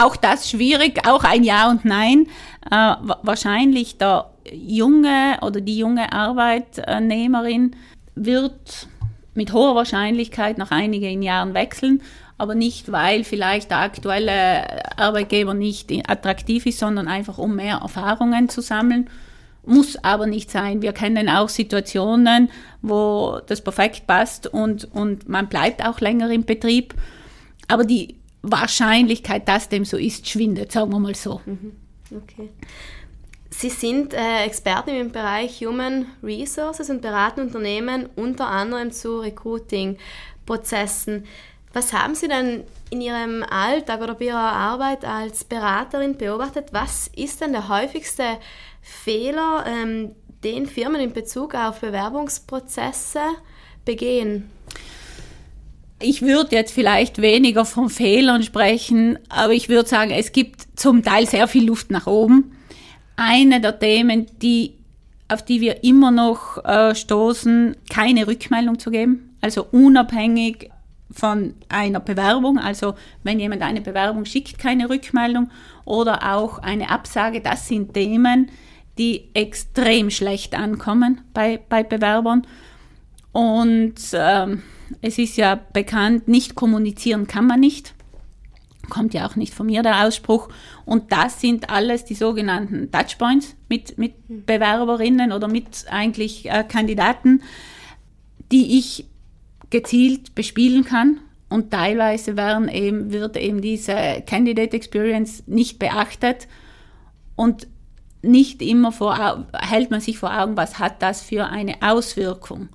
Auch 0.00 0.16
das 0.16 0.50
schwierig, 0.50 1.06
auch 1.06 1.22
ein 1.22 1.44
Ja 1.44 1.70
und 1.70 1.84
Nein. 1.84 2.26
Äh, 2.68 2.94
wahrscheinlich 3.22 3.96
der 3.96 4.30
junge 4.52 5.38
oder 5.42 5.60
die 5.60 5.78
junge 5.78 6.12
Arbeitnehmerin 6.12 7.76
wird 8.16 8.88
mit 9.34 9.52
hoher 9.52 9.76
Wahrscheinlichkeit 9.76 10.58
nach 10.58 10.72
einigen 10.72 11.22
Jahren 11.22 11.54
wechseln, 11.54 12.02
aber 12.38 12.56
nicht, 12.56 12.90
weil 12.90 13.22
vielleicht 13.22 13.70
der 13.70 13.78
aktuelle 13.78 14.98
Arbeitgeber 14.98 15.54
nicht 15.54 15.92
attraktiv 16.08 16.66
ist, 16.66 16.80
sondern 16.80 17.06
einfach 17.06 17.38
um 17.38 17.54
mehr 17.54 17.76
Erfahrungen 17.76 18.48
zu 18.48 18.60
sammeln. 18.60 19.08
Muss 19.64 20.02
aber 20.02 20.26
nicht 20.26 20.50
sein. 20.50 20.82
Wir 20.82 20.92
kennen 20.92 21.28
auch 21.28 21.48
Situationen, 21.48 22.50
wo 22.80 23.40
das 23.46 23.62
perfekt 23.62 24.06
passt 24.06 24.46
und, 24.46 24.84
und 24.94 25.28
man 25.28 25.48
bleibt 25.48 25.84
auch 25.84 26.00
länger 26.00 26.30
im 26.30 26.44
Betrieb. 26.44 26.94
Aber 27.66 27.84
die 27.84 28.16
Wahrscheinlichkeit, 28.42 29.48
dass 29.48 29.68
dem 29.68 29.84
so 29.84 29.96
ist, 29.96 30.28
schwindet, 30.28 30.72
sagen 30.72 30.92
wir 30.92 30.98
mal 30.98 31.14
so. 31.14 31.40
Mhm. 31.44 31.72
Okay. 32.10 32.48
Sie 33.50 33.70
sind 33.70 34.14
äh, 34.14 34.44
Expertin 34.44 34.94
im 34.94 35.10
Bereich 35.10 35.64
Human 35.64 36.06
Resources 36.22 36.90
und 36.90 37.02
beraten 37.02 37.40
Unternehmen 37.40 38.08
unter 38.14 38.46
anderem 38.46 38.92
zu 38.92 39.18
Recruiting-Prozessen. 39.18 41.24
Was 41.72 41.92
haben 41.92 42.14
Sie 42.14 42.28
denn 42.28 42.64
in 42.90 43.00
Ihrem 43.00 43.42
Alltag 43.42 44.00
oder 44.00 44.14
bei 44.14 44.26
Ihrer 44.26 44.38
Arbeit 44.38 45.04
als 45.04 45.44
Beraterin 45.44 46.16
beobachtet? 46.16 46.68
Was 46.72 47.10
ist 47.14 47.40
denn 47.40 47.52
der 47.52 47.68
häufigste 47.68 48.38
Fehler, 48.80 49.64
ähm, 49.66 50.12
den 50.44 50.66
Firmen 50.66 51.00
in 51.00 51.12
Bezug 51.12 51.54
auf 51.54 51.80
Bewerbungsprozesse 51.80 53.20
begehen? 53.84 54.50
Ich 56.00 56.22
würde 56.22 56.54
jetzt 56.54 56.72
vielleicht 56.72 57.20
weniger 57.20 57.64
von 57.64 57.90
Fehlern 57.90 58.44
sprechen, 58.44 59.18
aber 59.28 59.52
ich 59.52 59.68
würde 59.68 59.88
sagen, 59.88 60.12
es 60.12 60.30
gibt 60.30 60.78
zum 60.78 61.02
Teil 61.02 61.26
sehr 61.26 61.48
viel 61.48 61.66
Luft 61.66 61.90
nach 61.90 62.06
oben. 62.06 62.56
Eine 63.16 63.60
der 63.60 63.78
Themen, 63.78 64.26
die, 64.40 64.74
auf 65.26 65.44
die 65.44 65.60
wir 65.60 65.82
immer 65.82 66.12
noch 66.12 66.64
äh, 66.64 66.94
stoßen, 66.94 67.76
keine 67.90 68.28
Rückmeldung 68.28 68.78
zu 68.78 68.92
geben, 68.92 69.36
also 69.40 69.66
unabhängig 69.72 70.70
von 71.10 71.54
einer 71.68 72.00
Bewerbung, 72.00 72.58
also 72.58 72.94
wenn 73.22 73.40
jemand 73.40 73.62
eine 73.62 73.80
Bewerbung 73.80 74.24
schickt, 74.24 74.58
keine 74.58 74.90
Rückmeldung 74.90 75.50
oder 75.84 76.34
auch 76.34 76.58
eine 76.58 76.90
Absage, 76.90 77.40
das 77.40 77.66
sind 77.66 77.94
Themen, 77.94 78.50
die 78.98 79.30
extrem 79.34 80.10
schlecht 80.10 80.54
ankommen 80.54 81.22
bei, 81.32 81.60
bei 81.68 81.82
Bewerbern. 81.82 82.46
Und 83.32 83.94
ähm, 84.12 84.62
es 85.00 85.18
ist 85.18 85.36
ja 85.36 85.58
bekannt, 85.72 86.28
nicht 86.28 86.54
kommunizieren 86.54 87.26
kann 87.26 87.46
man 87.46 87.60
nicht. 87.60 87.94
Kommt 88.90 89.14
ja 89.14 89.26
auch 89.26 89.36
nicht 89.36 89.54
von 89.54 89.66
mir 89.66 89.82
der 89.82 90.04
Ausspruch. 90.06 90.48
Und 90.84 91.12
das 91.12 91.40
sind 91.40 91.70
alles 91.70 92.04
die 92.04 92.14
sogenannten 92.14 92.90
Touchpoints 92.90 93.54
mit, 93.68 93.98
mit 93.98 94.14
hm. 94.26 94.44
Bewerberinnen 94.44 95.32
oder 95.32 95.46
mit 95.46 95.84
eigentlich 95.90 96.50
äh, 96.50 96.64
Kandidaten, 96.64 97.42
die 98.50 98.78
ich 98.78 99.06
gezielt 99.70 100.34
bespielen 100.34 100.84
kann. 100.84 101.20
Und 101.48 101.70
teilweise 101.70 102.36
werden 102.36 102.68
eben, 102.68 103.12
wird 103.12 103.36
eben 103.36 103.62
diese 103.62 104.22
Candidate 104.26 104.76
Experience 104.76 105.42
nicht 105.46 105.78
beachtet. 105.78 106.46
Und 107.36 107.66
nicht 108.22 108.62
immer 108.62 108.92
vor, 108.92 109.46
hält 109.54 109.90
man 109.90 110.00
sich 110.00 110.18
vor 110.18 110.36
Augen, 110.36 110.56
was 110.56 110.78
hat 110.78 111.02
das 111.02 111.22
für 111.22 111.46
eine 111.46 111.76
Auswirkung. 111.80 112.68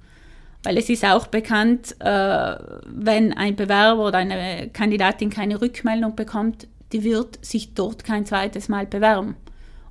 Weil 0.64 0.78
es 0.78 0.90
ist 0.90 1.04
auch 1.04 1.28
bekannt, 1.28 1.96
äh, 2.00 2.56
wenn 2.86 3.34
ein 3.34 3.56
Bewerber 3.56 4.06
oder 4.06 4.20
eine 4.20 4.70
Kandidatin 4.72 5.30
keine 5.30 5.62
Rückmeldung 5.62 6.16
bekommt, 6.16 6.68
die 6.94 7.04
wird 7.04 7.44
sich 7.44 7.74
dort 7.74 8.06
kein 8.06 8.26
zweites 8.26 8.70
Mal 8.70 8.86
bewerben. 8.86 9.36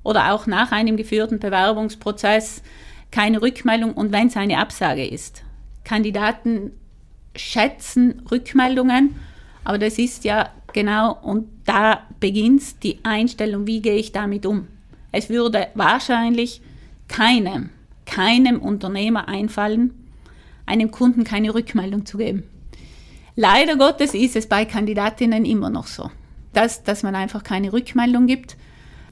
Oder 0.03 0.33
auch 0.33 0.47
nach 0.47 0.71
einem 0.71 0.97
geführten 0.97 1.39
Bewerbungsprozess 1.39 2.63
keine 3.11 3.41
Rückmeldung 3.41 3.93
und 3.93 4.11
wenn 4.11 4.27
es 4.27 4.37
eine 4.37 4.57
Absage 4.57 5.05
ist. 5.05 5.43
Kandidaten 5.83 6.71
schätzen 7.35 8.21
Rückmeldungen, 8.29 9.15
aber 9.63 9.77
das 9.77 9.97
ist 9.97 10.23
ja 10.23 10.49
genau, 10.73 11.17
und 11.21 11.47
da 11.65 12.03
beginnt 12.19 12.83
die 12.83 12.99
Einstellung, 13.03 13.67
wie 13.67 13.81
gehe 13.81 13.95
ich 13.95 14.11
damit 14.11 14.45
um. 14.45 14.67
Es 15.11 15.29
würde 15.29 15.67
wahrscheinlich 15.75 16.61
keinem, 17.07 17.69
keinem 18.05 18.59
Unternehmer 18.59 19.27
einfallen, 19.27 19.93
einem 20.65 20.91
Kunden 20.91 21.23
keine 21.23 21.53
Rückmeldung 21.53 22.05
zu 22.05 22.17
geben. 22.17 22.43
Leider 23.35 23.77
Gottes 23.77 24.13
ist 24.13 24.35
es 24.35 24.47
bei 24.47 24.65
Kandidatinnen 24.65 25.45
immer 25.45 25.69
noch 25.69 25.87
so, 25.87 26.11
dass, 26.53 26.83
dass 26.83 27.03
man 27.03 27.15
einfach 27.15 27.43
keine 27.43 27.73
Rückmeldung 27.73 28.27
gibt. 28.27 28.57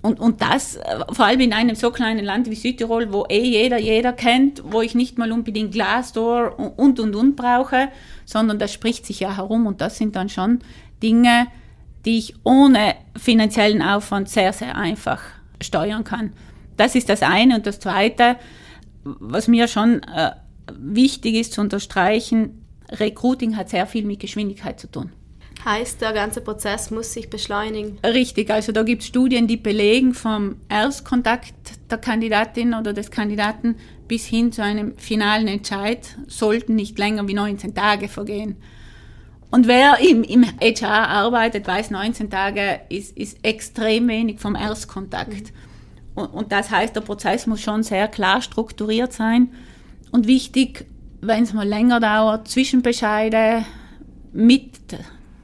Und, 0.01 0.19
und 0.19 0.41
das 0.41 0.77
äh, 0.77 0.81
vor 1.11 1.25
allem 1.25 1.41
in 1.41 1.53
einem 1.53 1.75
so 1.75 1.91
kleinen 1.91 2.25
Land 2.25 2.49
wie 2.49 2.55
Südtirol, 2.55 3.13
wo 3.13 3.25
eh 3.29 3.43
jeder 3.43 3.77
jeder 3.77 4.13
kennt, 4.13 4.63
wo 4.65 4.81
ich 4.81 4.95
nicht 4.95 5.17
mal 5.17 5.31
unbedingt 5.31 5.71
Glassdoor 5.71 6.57
und 6.77 6.99
und 6.99 7.15
und 7.15 7.35
brauche, 7.35 7.89
sondern 8.25 8.57
das 8.57 8.73
spricht 8.73 9.05
sich 9.05 9.19
ja 9.19 9.37
herum 9.37 9.67
und 9.67 9.79
das 9.79 9.97
sind 9.97 10.15
dann 10.15 10.29
schon 10.29 10.59
Dinge, 11.03 11.47
die 12.05 12.17
ich 12.17 12.33
ohne 12.43 12.95
finanziellen 13.15 13.81
Aufwand 13.81 14.29
sehr, 14.29 14.53
sehr 14.53 14.75
einfach 14.75 15.21
steuern 15.61 16.03
kann. 16.03 16.33
Das 16.77 16.95
ist 16.95 17.09
das 17.09 17.21
eine. 17.21 17.55
Und 17.55 17.67
das 17.67 17.79
zweite, 17.79 18.37
was 19.03 19.47
mir 19.47 19.67
schon 19.67 20.01
äh, 20.03 20.31
wichtig 20.73 21.35
ist 21.35 21.53
zu 21.53 21.61
unterstreichen, 21.61 22.65
Recruiting 22.91 23.55
hat 23.55 23.69
sehr 23.69 23.85
viel 23.85 24.05
mit 24.05 24.19
Geschwindigkeit 24.19 24.79
zu 24.79 24.89
tun. 24.89 25.11
Heißt, 25.63 26.01
der 26.01 26.13
ganze 26.13 26.41
Prozess 26.41 26.89
muss 26.89 27.13
sich 27.13 27.29
beschleunigen? 27.29 27.99
Richtig, 28.03 28.49
also 28.49 28.71
da 28.71 28.81
gibt 28.83 29.03
es 29.03 29.07
Studien, 29.07 29.47
die 29.47 29.57
belegen 29.57 30.13
vom 30.13 30.55
Erstkontakt 30.69 31.53
der 31.89 31.99
Kandidatin 31.99 32.73
oder 32.73 32.93
des 32.93 33.11
Kandidaten 33.11 33.75
bis 34.07 34.25
hin 34.25 34.51
zu 34.51 34.63
einem 34.63 34.97
finalen 34.97 35.47
Entscheid 35.47 36.17
sollten 36.27 36.75
nicht 36.75 36.97
länger 36.97 37.27
wie 37.27 37.33
19 37.33 37.75
Tage 37.75 38.07
vergehen. 38.07 38.57
Und 39.51 39.67
wer 39.67 39.99
im, 39.99 40.23
im 40.23 40.45
HR 40.45 41.09
arbeitet, 41.09 41.67
weiß, 41.67 41.91
19 41.91 42.29
Tage 42.29 42.81
ist, 42.89 43.15
ist 43.17 43.37
extrem 43.43 44.07
wenig 44.07 44.39
vom 44.39 44.55
Erstkontakt. 44.55 45.29
Mhm. 45.29 46.15
Und, 46.15 46.27
und 46.27 46.51
das 46.51 46.71
heißt, 46.71 46.95
der 46.95 47.01
Prozess 47.01 47.47
muss 47.47 47.61
schon 47.61 47.83
sehr 47.83 48.07
klar 48.07 48.41
strukturiert 48.41 49.13
sein 49.13 49.49
und 50.11 50.27
wichtig, 50.27 50.85
wenn 51.21 51.43
es 51.43 51.53
mal 51.53 51.67
länger 51.67 51.99
dauert, 51.99 52.47
Zwischenbescheide 52.47 53.65
mit, 54.33 54.79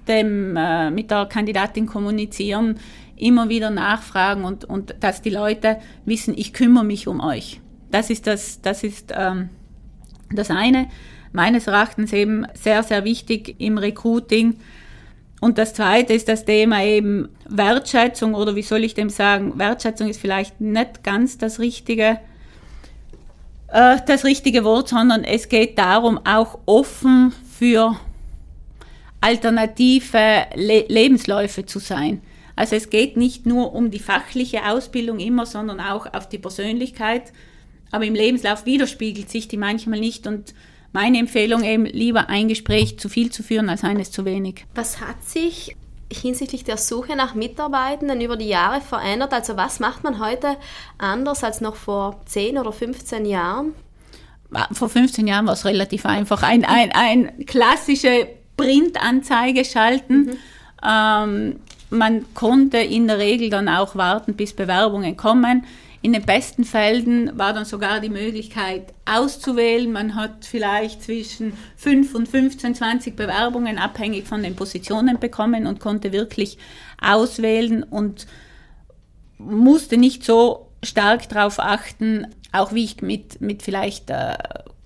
dem, 0.07 0.55
äh, 0.55 0.89
mit 0.91 1.11
der 1.11 1.25
Kandidatin 1.25 1.85
kommunizieren, 1.85 2.79
immer 3.15 3.49
wieder 3.49 3.69
nachfragen 3.69 4.43
und, 4.43 4.65
und 4.65 4.95
dass 4.99 5.21
die 5.21 5.29
Leute 5.29 5.77
wissen, 6.05 6.33
ich 6.37 6.53
kümmere 6.53 6.83
mich 6.83 7.07
um 7.07 7.19
euch. 7.19 7.59
Das 7.91 8.09
ist 8.09 8.27
das, 8.27 8.61
das, 8.61 8.83
ist, 8.83 9.13
ähm, 9.15 9.49
das 10.31 10.51
eine. 10.51 10.87
Meines 11.31 11.67
Erachtens 11.67 12.13
eben 12.13 12.45
sehr, 12.53 12.83
sehr 12.83 13.03
wichtig 13.03 13.55
im 13.59 13.77
Recruiting. 13.77 14.57
Und 15.39 15.57
das 15.57 15.73
zweite 15.73 16.13
ist 16.13 16.27
das 16.27 16.45
Thema 16.45 16.83
eben 16.83 17.29
Wertschätzung 17.47 18.33
oder 18.33 18.55
wie 18.55 18.63
soll 18.63 18.83
ich 18.83 18.93
dem 18.93 19.09
sagen? 19.09 19.57
Wertschätzung 19.57 20.09
ist 20.09 20.19
vielleicht 20.19 20.59
nicht 20.61 21.03
ganz 21.03 21.37
das 21.37 21.59
richtige 21.59 22.19
äh, 23.67 23.97
das 24.05 24.23
richtige 24.23 24.63
Wort, 24.63 24.89
sondern 24.89 25.23
es 25.23 25.49
geht 25.49 25.77
darum, 25.77 26.19
auch 26.25 26.59
offen 26.65 27.33
für 27.57 27.95
alternative 29.27 30.47
Le 30.55 30.85
Lebensläufe 30.87 31.65
zu 31.65 31.79
sein. 31.79 32.21
Also 32.55 32.77
es 32.77 32.89
geht 32.89 33.17
nicht 33.17 33.45
nur 33.45 33.73
um 33.73 33.91
die 33.91 33.99
fachliche 33.99 34.65
Ausbildung 34.65 35.19
immer, 35.19 35.45
sondern 35.45 35.81
auch 35.81 36.11
auf 36.13 36.29
die 36.29 36.37
Persönlichkeit. 36.37 37.33
Aber 37.91 38.05
im 38.05 38.15
Lebenslauf 38.15 38.65
widerspiegelt 38.65 39.29
sich 39.29 39.49
die 39.49 39.57
manchmal 39.57 39.99
nicht 39.99 40.27
und 40.27 40.53
meine 40.93 41.19
Empfehlung 41.19 41.63
eben 41.63 41.85
lieber 41.85 42.29
ein 42.29 42.47
Gespräch 42.47 42.99
zu 42.99 43.09
viel 43.09 43.29
zu 43.29 43.43
führen 43.43 43.69
als 43.69 43.83
eines 43.83 44.11
zu 44.11 44.23
wenig. 44.23 44.65
Was 44.75 45.01
hat 45.01 45.21
sich 45.23 45.75
hinsichtlich 46.11 46.63
der 46.63 46.77
Suche 46.77 47.17
nach 47.17 47.35
Mitarbeitenden 47.35 48.21
über 48.21 48.37
die 48.37 48.47
Jahre 48.47 48.79
verändert? 48.79 49.33
Also 49.33 49.57
was 49.57 49.81
macht 49.81 50.05
man 50.05 50.19
heute 50.19 50.55
anders 50.97 51.43
als 51.43 51.59
noch 51.59 51.75
vor 51.75 52.21
10 52.27 52.57
oder 52.57 52.71
15 52.71 53.25
Jahren? 53.25 53.73
Vor 54.71 54.87
15 54.87 55.27
Jahren 55.27 55.45
war 55.45 55.53
es 55.53 55.65
relativ 55.65 56.05
einfach. 56.05 56.43
Ein, 56.43 56.63
ein, 56.63 56.93
ein 56.93 57.45
klassische 57.45 58.29
Printanzeige 58.57 59.63
schalten. 59.63 60.25
Mhm. 60.25 60.37
Ähm, 60.85 61.55
man 61.89 62.25
konnte 62.33 62.77
in 62.77 63.07
der 63.07 63.17
Regel 63.17 63.49
dann 63.49 63.69
auch 63.69 63.95
warten, 63.95 64.33
bis 64.33 64.53
Bewerbungen 64.53 65.15
kommen. 65.15 65.63
In 66.01 66.13
den 66.13 66.23
besten 66.23 66.63
Fällen 66.63 67.37
war 67.37 67.53
dann 67.53 67.65
sogar 67.65 67.99
die 67.99 68.09
Möglichkeit 68.09 68.93
auszuwählen. 69.05 69.91
Man 69.91 70.15
hat 70.15 70.45
vielleicht 70.45 71.03
zwischen 71.03 71.53
5 71.75 72.13
und 72.13 72.27
15, 72.27 72.75
20 72.75 73.15
Bewerbungen 73.15 73.77
abhängig 73.77 74.27
von 74.27 74.43
den 74.43 74.55
Positionen 74.55 75.19
bekommen 75.19 75.65
und 75.65 75.79
konnte 75.79 76.11
wirklich 76.11 76.57
auswählen 77.01 77.83
und 77.83 78.27
musste 79.37 79.97
nicht 79.97 80.23
so 80.23 80.67
stark 80.83 81.29
darauf 81.29 81.59
achten, 81.59 82.27
auch 82.51 82.73
wie 82.73 82.83
ich 82.83 83.01
mit, 83.01 83.41
mit 83.41 83.63
vielleicht 83.63 84.09
äh, 84.09 84.37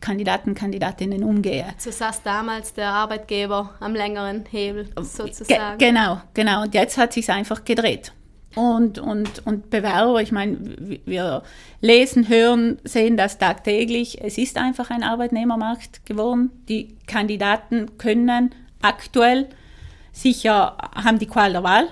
Kandidaten, 0.02 0.56
Kandidatinnen 0.56 1.24
umgehe. 1.24 1.66
So 1.78 1.92
saß 1.92 2.24
damals 2.24 2.74
der 2.74 2.90
Arbeitgeber 2.90 3.76
am 3.80 3.96
längeren 3.96 4.44
Hebel 4.50 4.90
sozusagen. 4.98 5.78
Ge 5.78 5.88
genau, 5.90 6.22
genau. 6.34 6.64
Und 6.64 6.74
jetzt 6.74 6.98
hat 6.98 7.14
sich 7.14 7.30
einfach 7.30 7.64
gedreht. 7.64 8.12
Und, 8.56 9.00
und, 9.00 9.46
und 9.46 9.70
Bewerber, 9.70 10.22
ich 10.22 10.34
meine, 10.34 10.58
wir 11.06 11.44
lesen, 11.80 12.28
hören, 12.28 12.80
sehen 12.84 13.16
das 13.16 13.38
tagtäglich. 13.38 14.22
Es 14.22 14.38
ist 14.38 14.58
einfach 14.58 14.90
ein 14.90 15.04
Arbeitnehmermarkt 15.04 16.06
geworden. 16.06 16.52
Die 16.68 16.98
Kandidaten 17.08 17.98
können 17.98 18.54
aktuell 18.82 19.48
sicher, 20.12 20.78
haben 20.96 21.20
die 21.20 21.28
Qual 21.28 21.54
der 21.54 21.64
Wahl. 21.64 21.88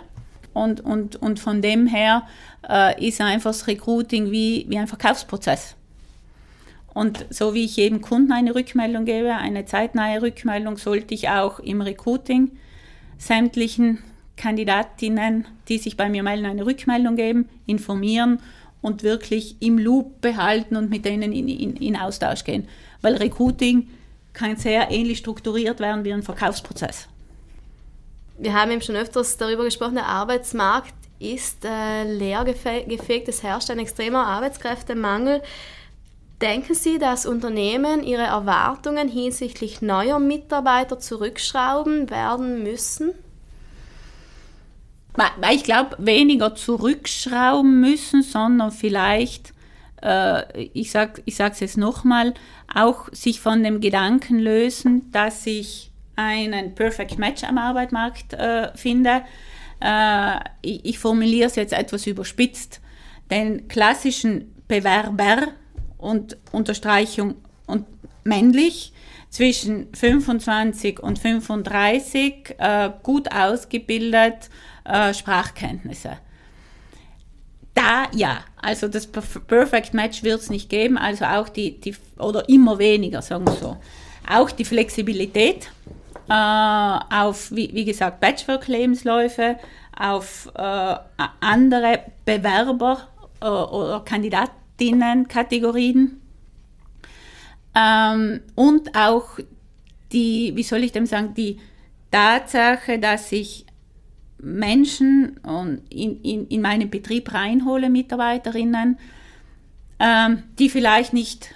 Und, 0.53 0.81
und, 0.81 1.15
und 1.15 1.39
von 1.39 1.61
dem 1.61 1.87
her 1.87 2.23
äh, 2.67 3.07
ist 3.07 3.21
einfach 3.21 3.51
das 3.51 3.67
Recruiting 3.67 4.31
wie, 4.31 4.65
wie 4.67 4.77
ein 4.77 4.87
Verkaufsprozess. 4.87 5.75
Und 6.99 7.27
so 7.29 7.53
wie 7.53 7.63
ich 7.63 7.77
jedem 7.77 8.01
Kunden 8.01 8.33
eine 8.33 8.53
Rückmeldung 8.53 9.05
gebe, 9.05 9.33
eine 9.33 9.63
zeitnahe 9.63 10.21
Rückmeldung, 10.21 10.75
sollte 10.75 11.13
ich 11.13 11.29
auch 11.29 11.59
im 11.59 11.79
Recruiting 11.79 12.51
sämtlichen 13.17 13.99
Kandidatinnen, 14.35 15.45
die 15.69 15.77
sich 15.77 15.95
bei 15.95 16.09
mir 16.09 16.23
melden, 16.23 16.45
eine 16.45 16.65
Rückmeldung 16.65 17.15
geben, 17.15 17.47
informieren 17.65 18.41
und 18.81 19.03
wirklich 19.03 19.55
im 19.61 19.77
Loop 19.77 20.19
behalten 20.19 20.75
und 20.75 20.89
mit 20.89 21.05
denen 21.05 21.31
in, 21.31 21.47
in, 21.47 21.77
in 21.77 21.95
Austausch 21.95 22.43
gehen. 22.43 22.67
Weil 23.01 23.15
Recruiting 23.15 23.87
kann 24.33 24.57
sehr 24.57 24.91
ähnlich 24.91 25.19
strukturiert 25.19 25.79
werden 25.79 26.03
wie 26.03 26.11
ein 26.11 26.21
Verkaufsprozess. 26.21 27.07
Wir 28.37 28.53
haben 28.53 28.71
eben 28.71 28.81
schon 28.81 28.97
öfters 28.97 29.37
darüber 29.37 29.63
gesprochen, 29.63 29.95
der 29.95 30.07
Arbeitsmarkt 30.07 30.95
ist 31.19 31.63
äh, 31.63 32.03
leer 32.03 32.43
gefegt, 32.43 33.29
es 33.29 33.41
herrscht 33.41 33.69
ein 33.69 33.79
extremer 33.79 34.25
Arbeitskräftemangel. 34.25 35.41
Denken 36.41 36.73
Sie, 36.73 36.99
dass 36.99 37.25
Unternehmen 37.25 38.01
ihre 38.01 38.23
Erwartungen 38.23 39.09
hinsichtlich 39.09 39.81
neuer 39.81 40.19
Mitarbeiter 40.19 40.97
zurückschrauben 40.97 42.09
werden 42.09 42.63
müssen? 42.63 43.11
Ich 45.51 45.65
glaube, 45.65 45.97
weniger 45.99 46.55
zurückschrauben 46.55 47.81
müssen, 47.81 48.21
sondern 48.23 48.71
vielleicht, 48.71 49.53
äh, 50.01 50.67
ich 50.73 50.91
sage 50.91 51.21
es 51.25 51.59
jetzt 51.59 51.77
nochmal, 51.77 52.33
auch 52.73 53.09
sich 53.11 53.41
von 53.41 53.61
dem 53.61 53.81
Gedanken 53.81 54.39
lösen, 54.39 55.11
dass 55.11 55.45
ich 55.45 55.91
einen 56.15 56.73
Perfect 56.73 57.17
Match 57.17 57.43
am 57.43 57.57
Arbeitsmarkt 57.57 58.33
äh, 58.33 58.71
finde. 58.77 59.23
Äh, 59.81 60.39
ich 60.61 60.99
formuliere 60.99 61.47
es 61.47 61.55
jetzt 61.55 61.73
etwas 61.73 62.07
überspitzt. 62.07 62.79
Den 63.29 63.67
klassischen 63.67 64.55
Bewerber 64.69 65.49
und 65.99 66.37
Unterstreichung 66.51 67.35
und 67.67 67.85
männlich 68.23 68.93
zwischen 69.29 69.93
25 69.93 70.99
und 70.99 71.19
35 71.19 72.55
äh, 72.57 72.89
gut 73.03 73.31
ausgebildet, 73.31 74.49
äh, 74.85 75.13
Sprachkenntnisse. 75.13 76.17
Da 77.75 78.07
ja, 78.13 78.39
also 78.61 78.87
das 78.87 79.07
Perfect 79.07 79.93
Match 79.93 80.23
wird 80.23 80.41
es 80.41 80.49
nicht 80.49 80.69
geben, 80.69 80.97
also 80.97 81.25
auch 81.25 81.49
die, 81.49 81.79
die, 81.79 81.95
oder 82.17 82.49
immer 82.49 82.79
weniger, 82.79 83.21
sagen 83.21 83.45
wir 83.45 83.53
so. 83.53 83.77
Auch 84.27 84.51
die 84.51 84.65
Flexibilität 84.65 85.69
äh, 86.29 86.33
auf, 86.33 87.51
wie, 87.51 87.73
wie 87.73 87.85
gesagt, 87.85 88.19
Patchwork-Lebensläufe, 88.19 89.57
auf 89.97 90.51
äh, 90.55 90.95
andere 91.39 91.99
Bewerber 92.25 93.07
äh, 93.41 93.45
oder 93.45 94.01
Kandidaten 94.01 94.58
Kategorien. 95.27 96.21
Ähm, 97.75 98.41
und 98.55 98.95
auch 98.95 99.39
die, 100.11 100.51
wie 100.55 100.63
soll 100.63 100.83
ich 100.83 100.91
dem 100.91 101.05
sagen, 101.05 101.33
die 101.35 101.59
Tatsache, 102.11 102.99
dass 102.99 103.31
ich 103.31 103.65
Menschen 104.39 105.39
in, 105.89 106.21
in, 106.21 106.47
in 106.47 106.61
meinen 106.61 106.89
Betrieb 106.89 107.33
reinhole, 107.33 107.89
Mitarbeiterinnen, 107.89 108.97
ähm, 109.99 110.43
die 110.57 110.69
vielleicht 110.69 111.13
nicht 111.13 111.53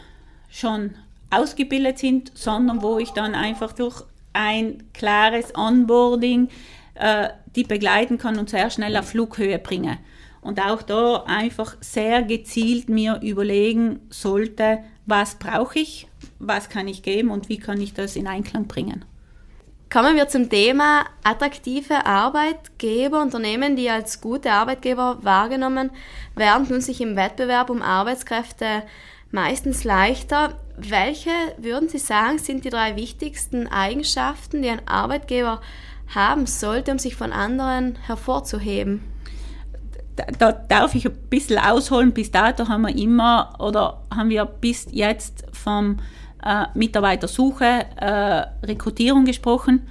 schon 0.49 0.91
ausgebildet 1.29 1.97
sind, 1.97 2.31
sondern 2.35 2.81
wo 2.81 2.99
ich 2.99 3.11
dann 3.11 3.35
einfach 3.35 3.73
durch 3.73 4.03
ein 4.33 4.83
klares 4.93 5.55
Onboarding 5.55 6.49
äh, 6.95 7.29
die 7.55 7.63
begleiten 7.63 8.17
kann 8.17 8.37
und 8.37 8.49
sehr 8.49 8.69
schnell 8.69 8.95
auf 8.97 9.09
Flughöhe 9.09 9.59
bringe 9.59 9.97
und 10.43 10.59
auch 10.59 10.81
da 10.81 11.23
einfach 11.25 11.75
sehr 11.81 12.23
gezielt 12.23 12.89
mir 12.89 13.19
überlegen 13.21 14.01
sollte, 14.09 14.79
was 15.05 15.35
brauche 15.35 15.79
ich, 15.79 16.07
was 16.39 16.69
kann 16.69 16.87
ich 16.87 17.03
geben 17.03 17.29
und 17.29 17.49
wie 17.49 17.57
kann 17.57 17.81
ich 17.81 17.93
das 17.93 18.15
in 18.15 18.27
Einklang 18.27 18.67
bringen. 18.67 19.05
Kommen 19.93 20.15
wir 20.15 20.27
zum 20.27 20.49
Thema 20.49 21.05
attraktive 21.23 22.07
Arbeitgeber. 22.07 23.21
Unternehmen, 23.21 23.75
die 23.75 23.91
als 23.91 24.21
gute 24.21 24.51
Arbeitgeber 24.51 25.19
wahrgenommen 25.21 25.91
werden, 26.35 26.67
tun 26.67 26.81
sich 26.81 26.99
im 26.99 27.15
Wettbewerb 27.15 27.69
um 27.69 27.83
Arbeitskräfte 27.83 28.81
meistens 29.29 29.83
leichter. 29.83 30.57
Welche, 30.77 31.29
würden 31.57 31.89
Sie 31.89 31.99
sagen, 31.99 32.39
sind 32.39 32.65
die 32.65 32.71
drei 32.71 32.95
wichtigsten 32.95 33.67
Eigenschaften, 33.67 34.63
die 34.63 34.69
ein 34.69 34.87
Arbeitgeber 34.87 35.61
haben 36.15 36.47
sollte, 36.47 36.91
um 36.91 36.97
sich 36.97 37.15
von 37.15 37.31
anderen 37.31 37.95
hervorzuheben? 38.07 39.03
Da, 40.15 40.25
da 40.37 40.51
darf 40.51 40.95
ich 40.95 41.05
ein 41.05 41.17
bisschen 41.29 41.57
ausholen. 41.59 42.11
Bis 42.11 42.31
dato 42.31 42.67
haben 42.67 42.83
wir 42.83 42.95
immer 42.95 43.53
oder 43.59 44.01
haben 44.13 44.29
wir 44.29 44.45
bis 44.45 44.87
jetzt 44.91 45.45
vom 45.51 45.97
äh, 46.43 46.65
Mitarbeitersuche, 46.73 47.85
äh, 47.97 48.65
Rekrutierung 48.65 49.25
gesprochen. 49.25 49.87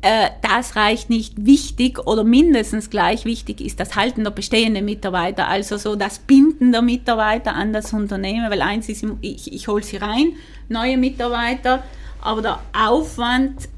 Äh, 0.00 0.30
das 0.42 0.76
reicht 0.76 1.10
nicht. 1.10 1.44
Wichtig 1.44 2.06
oder 2.06 2.22
mindestens 2.22 2.88
gleich 2.88 3.24
wichtig 3.24 3.60
ist 3.60 3.80
das 3.80 3.96
Halten 3.96 4.22
der 4.22 4.30
bestehenden 4.30 4.84
Mitarbeiter, 4.84 5.48
also 5.48 5.76
so 5.76 5.96
das 5.96 6.20
Binden 6.20 6.70
der 6.70 6.82
Mitarbeiter 6.82 7.54
an 7.54 7.72
das 7.72 7.92
Unternehmen, 7.92 8.48
weil 8.50 8.62
eins 8.62 8.88
ist, 8.88 9.04
ich, 9.20 9.52
ich 9.52 9.66
hole 9.66 9.82
sie 9.82 9.96
rein, 9.96 10.32
neue 10.68 10.96
Mitarbeiter, 10.96 11.82
aber 12.20 12.42
der 12.42 12.58
Aufwand 12.72 13.68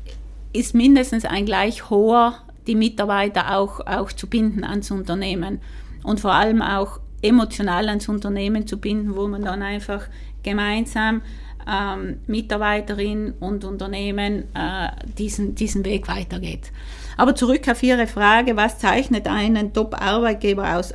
ist 0.52 0.74
mindestens 0.74 1.24
ein 1.24 1.46
gleich 1.46 1.88
hoher 1.88 2.34
die 2.66 2.75
Mitarbeiter 2.75 3.57
auch, 3.57 3.81
auch 3.87 4.12
zu 4.12 4.27
binden 4.27 4.64
ans 4.64 4.90
Unternehmen 4.90 5.61
und 6.03 6.20
vor 6.20 6.33
allem 6.33 6.62
auch 6.62 7.01
emotional 7.23 7.88
ans 7.88 8.09
Unternehmen 8.09 8.66
zu 8.66 8.79
binden, 8.79 9.16
wo 9.16 9.29
man 9.29 9.42
dann 9.44 9.62
einfach 9.62 10.09
gemeinsam 10.42 11.23
ähm, 11.70 12.20
Mitarbeiterin 12.27 13.35
und 13.40 13.64
Unternehmen 13.64 14.44
äh, 14.55 14.88
diesen, 15.18 15.55
diesen 15.55 15.85
Weg 15.85 16.09
weitergeht. 16.09 16.73
Aber 17.16 17.35
zurück 17.35 17.68
auf 17.68 17.83
Ihre 17.83 18.07
Frage, 18.07 18.57
was 18.57 18.79
zeichnet 18.79 19.27
einen 19.29 19.73
Top-Arbeitgeber 19.73 20.77
aus? 20.77 20.94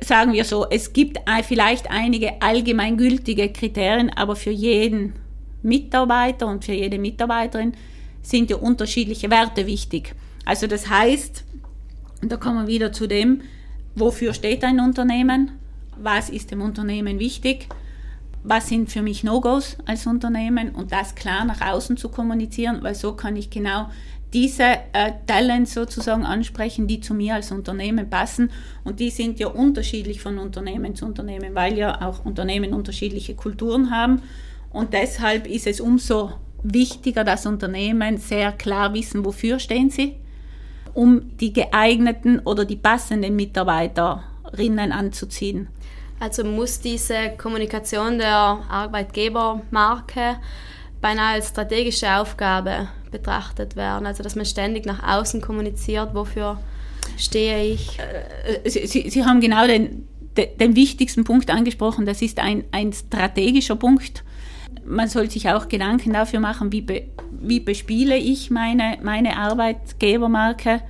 Sagen 0.00 0.32
wir 0.32 0.44
so, 0.44 0.66
es 0.68 0.92
gibt 0.92 1.18
vielleicht 1.42 1.90
einige 1.90 2.40
allgemeingültige 2.40 3.52
Kriterien, 3.52 4.10
aber 4.10 4.36
für 4.36 4.50
jeden 4.50 5.14
Mitarbeiter 5.62 6.46
und 6.46 6.64
für 6.64 6.72
jede 6.72 6.98
Mitarbeiterin 6.98 7.72
sind 8.22 8.50
ja 8.50 8.56
unterschiedliche 8.56 9.30
Werte 9.30 9.66
wichtig. 9.66 10.14
Also 10.48 10.66
das 10.66 10.88
heißt, 10.88 11.44
da 12.22 12.38
kommen 12.38 12.62
wir 12.62 12.66
wieder 12.68 12.90
zu 12.90 13.06
dem, 13.06 13.42
wofür 13.94 14.32
steht 14.32 14.64
ein 14.64 14.80
Unternehmen, 14.80 15.50
was 15.98 16.30
ist 16.30 16.50
dem 16.50 16.62
Unternehmen 16.62 17.18
wichtig, 17.18 17.68
was 18.44 18.70
sind 18.70 18.88
für 18.88 19.02
mich 19.02 19.22
No-Gos 19.22 19.76
als 19.84 20.06
Unternehmen 20.06 20.70
und 20.70 20.90
das 20.90 21.14
klar 21.14 21.44
nach 21.44 21.60
außen 21.60 21.98
zu 21.98 22.08
kommunizieren, 22.08 22.78
weil 22.80 22.94
so 22.94 23.12
kann 23.12 23.36
ich 23.36 23.50
genau 23.50 23.90
diese 24.32 24.62
äh, 24.94 25.12
Talents 25.26 25.74
sozusagen 25.74 26.24
ansprechen, 26.24 26.86
die 26.86 27.00
zu 27.00 27.12
mir 27.12 27.34
als 27.34 27.52
Unternehmen 27.52 28.08
passen. 28.08 28.50
Und 28.84 29.00
die 29.00 29.10
sind 29.10 29.38
ja 29.38 29.48
unterschiedlich 29.48 30.22
von 30.22 30.38
Unternehmen 30.38 30.94
zu 30.94 31.04
Unternehmen, 31.04 31.54
weil 31.54 31.76
ja 31.76 32.00
auch 32.00 32.24
Unternehmen 32.24 32.72
unterschiedliche 32.72 33.34
Kulturen 33.34 33.90
haben. 33.90 34.22
Und 34.70 34.94
deshalb 34.94 35.46
ist 35.46 35.66
es 35.66 35.78
umso 35.78 36.32
wichtiger, 36.62 37.22
dass 37.22 37.44
Unternehmen 37.44 38.16
sehr 38.16 38.52
klar 38.52 38.94
wissen, 38.94 39.26
wofür 39.26 39.58
stehen 39.58 39.90
sie 39.90 40.16
um 40.98 41.36
die 41.38 41.52
geeigneten 41.52 42.40
oder 42.40 42.64
die 42.64 42.74
passenden 42.74 43.36
Mitarbeiterinnen 43.36 44.90
anzuziehen. 44.90 45.68
Also 46.18 46.42
muss 46.42 46.80
diese 46.80 47.30
Kommunikation 47.38 48.18
der 48.18 48.58
Arbeitgebermarke 48.68 50.38
beinahe 51.00 51.34
als 51.34 51.50
strategische 51.50 52.12
Aufgabe 52.16 52.88
betrachtet 53.12 53.76
werden, 53.76 54.06
also 54.06 54.24
dass 54.24 54.34
man 54.34 54.44
ständig 54.44 54.86
nach 54.86 55.00
außen 55.16 55.40
kommuniziert, 55.40 56.14
wofür 56.14 56.58
stehe 57.16 57.62
ich? 57.62 57.96
Äh, 58.00 58.68
Sie, 58.68 58.88
Sie, 58.88 59.08
Sie 59.08 59.24
haben 59.24 59.40
genau 59.40 59.68
den, 59.68 60.08
den 60.36 60.74
wichtigsten 60.74 61.22
Punkt 61.22 61.48
angesprochen. 61.48 62.06
Das 62.06 62.22
ist 62.22 62.40
ein, 62.40 62.64
ein 62.72 62.92
strategischer 62.92 63.76
Punkt. 63.76 64.24
Man 64.88 65.08
soll 65.08 65.30
sich 65.30 65.50
auch 65.50 65.68
Gedanken 65.68 66.14
dafür 66.14 66.40
machen, 66.40 66.72
wie, 66.72 66.80
be, 66.80 67.04
wie 67.30 67.60
bespiele 67.60 68.16
ich 68.16 68.50
meine, 68.50 68.98
meine 69.02 69.36
Arbeitgebermarke. 69.36 70.80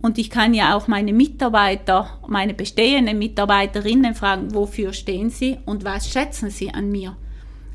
Und 0.00 0.18
ich 0.18 0.30
kann 0.30 0.54
ja 0.54 0.76
auch 0.76 0.86
meine 0.88 1.12
Mitarbeiter, 1.12 2.20
meine 2.28 2.54
bestehenden 2.54 3.18
Mitarbeiterinnen 3.18 4.14
fragen, 4.14 4.54
wofür 4.54 4.92
stehen 4.92 5.30
sie 5.30 5.58
und 5.64 5.84
was 5.84 6.08
schätzen 6.08 6.50
sie 6.50 6.72
an 6.72 6.90
mir. 6.90 7.16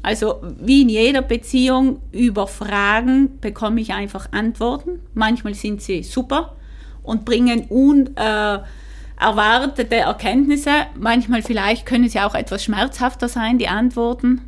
Also 0.03 0.41
wie 0.59 0.83
in 0.83 0.89
jeder 0.89 1.21
Beziehung 1.21 2.01
über 2.11 2.47
Fragen 2.47 3.39
bekomme 3.39 3.81
ich 3.81 3.93
einfach 3.93 4.31
Antworten. 4.31 4.99
Manchmal 5.13 5.53
sind 5.53 5.81
sie 5.81 6.03
super 6.03 6.55
und 7.03 7.25
bringen 7.25 7.67
unerwartete 7.69 9.95
äh, 9.95 9.99
Erkenntnisse. 9.99 10.71
Manchmal 10.99 11.41
vielleicht 11.41 11.85
können 11.85 12.09
sie 12.09 12.19
auch 12.19 12.35
etwas 12.35 12.65
schmerzhafter 12.65 13.29
sein, 13.29 13.57
die 13.57 13.69
Antworten. 13.69 14.41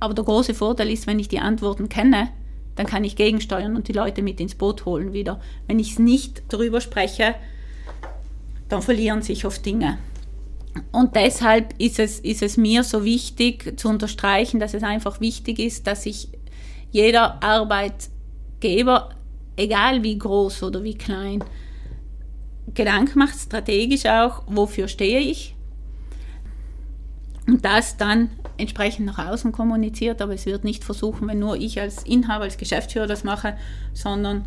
Aber 0.00 0.14
der 0.14 0.24
große 0.24 0.54
Vorteil 0.54 0.90
ist, 0.90 1.06
wenn 1.06 1.18
ich 1.18 1.28
die 1.28 1.38
Antworten 1.38 1.88
kenne, 1.88 2.28
dann 2.74 2.86
kann 2.86 3.04
ich 3.04 3.16
gegensteuern 3.16 3.74
und 3.74 3.88
die 3.88 3.92
Leute 3.92 4.22
mit 4.22 4.40
ins 4.40 4.54
Boot 4.54 4.84
holen 4.84 5.12
wieder. 5.12 5.40
Wenn 5.66 5.78
ich 5.78 5.92
es 5.92 5.98
nicht 5.98 6.42
darüber 6.48 6.80
spreche, 6.80 7.34
dann 8.68 8.82
verlieren 8.82 9.22
sich 9.22 9.46
oft 9.46 9.64
Dinge. 9.64 9.98
Und 10.92 11.16
deshalb 11.16 11.74
ist 11.78 11.98
es, 11.98 12.20
ist 12.20 12.42
es 12.42 12.58
mir 12.58 12.84
so 12.84 13.04
wichtig 13.04 13.78
zu 13.78 13.88
unterstreichen, 13.88 14.60
dass 14.60 14.74
es 14.74 14.82
einfach 14.82 15.20
wichtig 15.20 15.58
ist, 15.58 15.86
dass 15.86 16.02
sich 16.02 16.28
jeder 16.90 17.42
Arbeitgeber, 17.42 19.10
egal 19.56 20.02
wie 20.02 20.18
groß 20.18 20.62
oder 20.64 20.82
wie 20.82 20.94
klein, 20.94 21.42
Gedanken 22.74 23.18
macht, 23.18 23.38
strategisch 23.38 24.04
auch, 24.04 24.42
wofür 24.46 24.86
stehe 24.88 25.20
ich. 25.20 25.54
Und 27.46 27.64
das 27.64 27.96
dann 27.96 28.30
entsprechend 28.58 29.06
nach 29.06 29.18
außen 29.18 29.52
kommuniziert, 29.52 30.20
aber 30.22 30.34
es 30.34 30.46
wird 30.46 30.64
nicht 30.64 30.84
versuchen, 30.84 31.28
wenn 31.28 31.38
nur 31.38 31.56
ich 31.56 31.80
als 31.80 32.02
Inhaber, 32.02 32.44
als 32.44 32.58
Geschäftsführer 32.58 33.06
das 33.06 33.24
mache, 33.24 33.56
sondern 33.92 34.46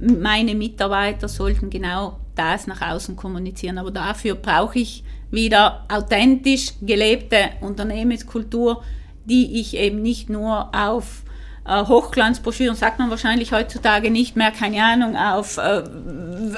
meine 0.00 0.54
Mitarbeiter 0.54 1.28
sollten 1.28 1.70
genau 1.70 2.18
das 2.34 2.66
nach 2.66 2.82
außen 2.82 3.16
kommunizieren. 3.16 3.78
Aber 3.78 3.90
dafür 3.90 4.34
brauche 4.34 4.78
ich 4.78 5.02
wieder 5.30 5.84
authentisch 5.88 6.72
gelebte 6.80 7.50
Unternehmenskultur, 7.60 8.82
die 9.24 9.60
ich 9.60 9.76
eben 9.76 10.00
nicht 10.00 10.30
nur 10.30 10.74
auf 10.74 11.22
äh, 11.66 11.84
Hochglanzbroschüren, 11.84 12.76
sagt 12.76 12.98
man 12.98 13.10
wahrscheinlich 13.10 13.52
heutzutage 13.52 14.10
nicht 14.10 14.36
mehr, 14.36 14.50
keine 14.50 14.82
Ahnung, 14.82 15.16
auf 15.16 15.58
äh, 15.58 15.82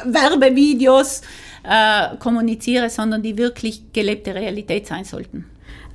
Werbevideos 0.05 1.23
äh, 1.65 2.17
kommuniziere, 2.19 2.91
sondern 2.91 3.23
die 3.23 3.37
wirklich 3.37 3.93
gelebte 3.93 4.35
Realität 4.35 4.87
sein 4.87 5.05
sollten. 5.05 5.50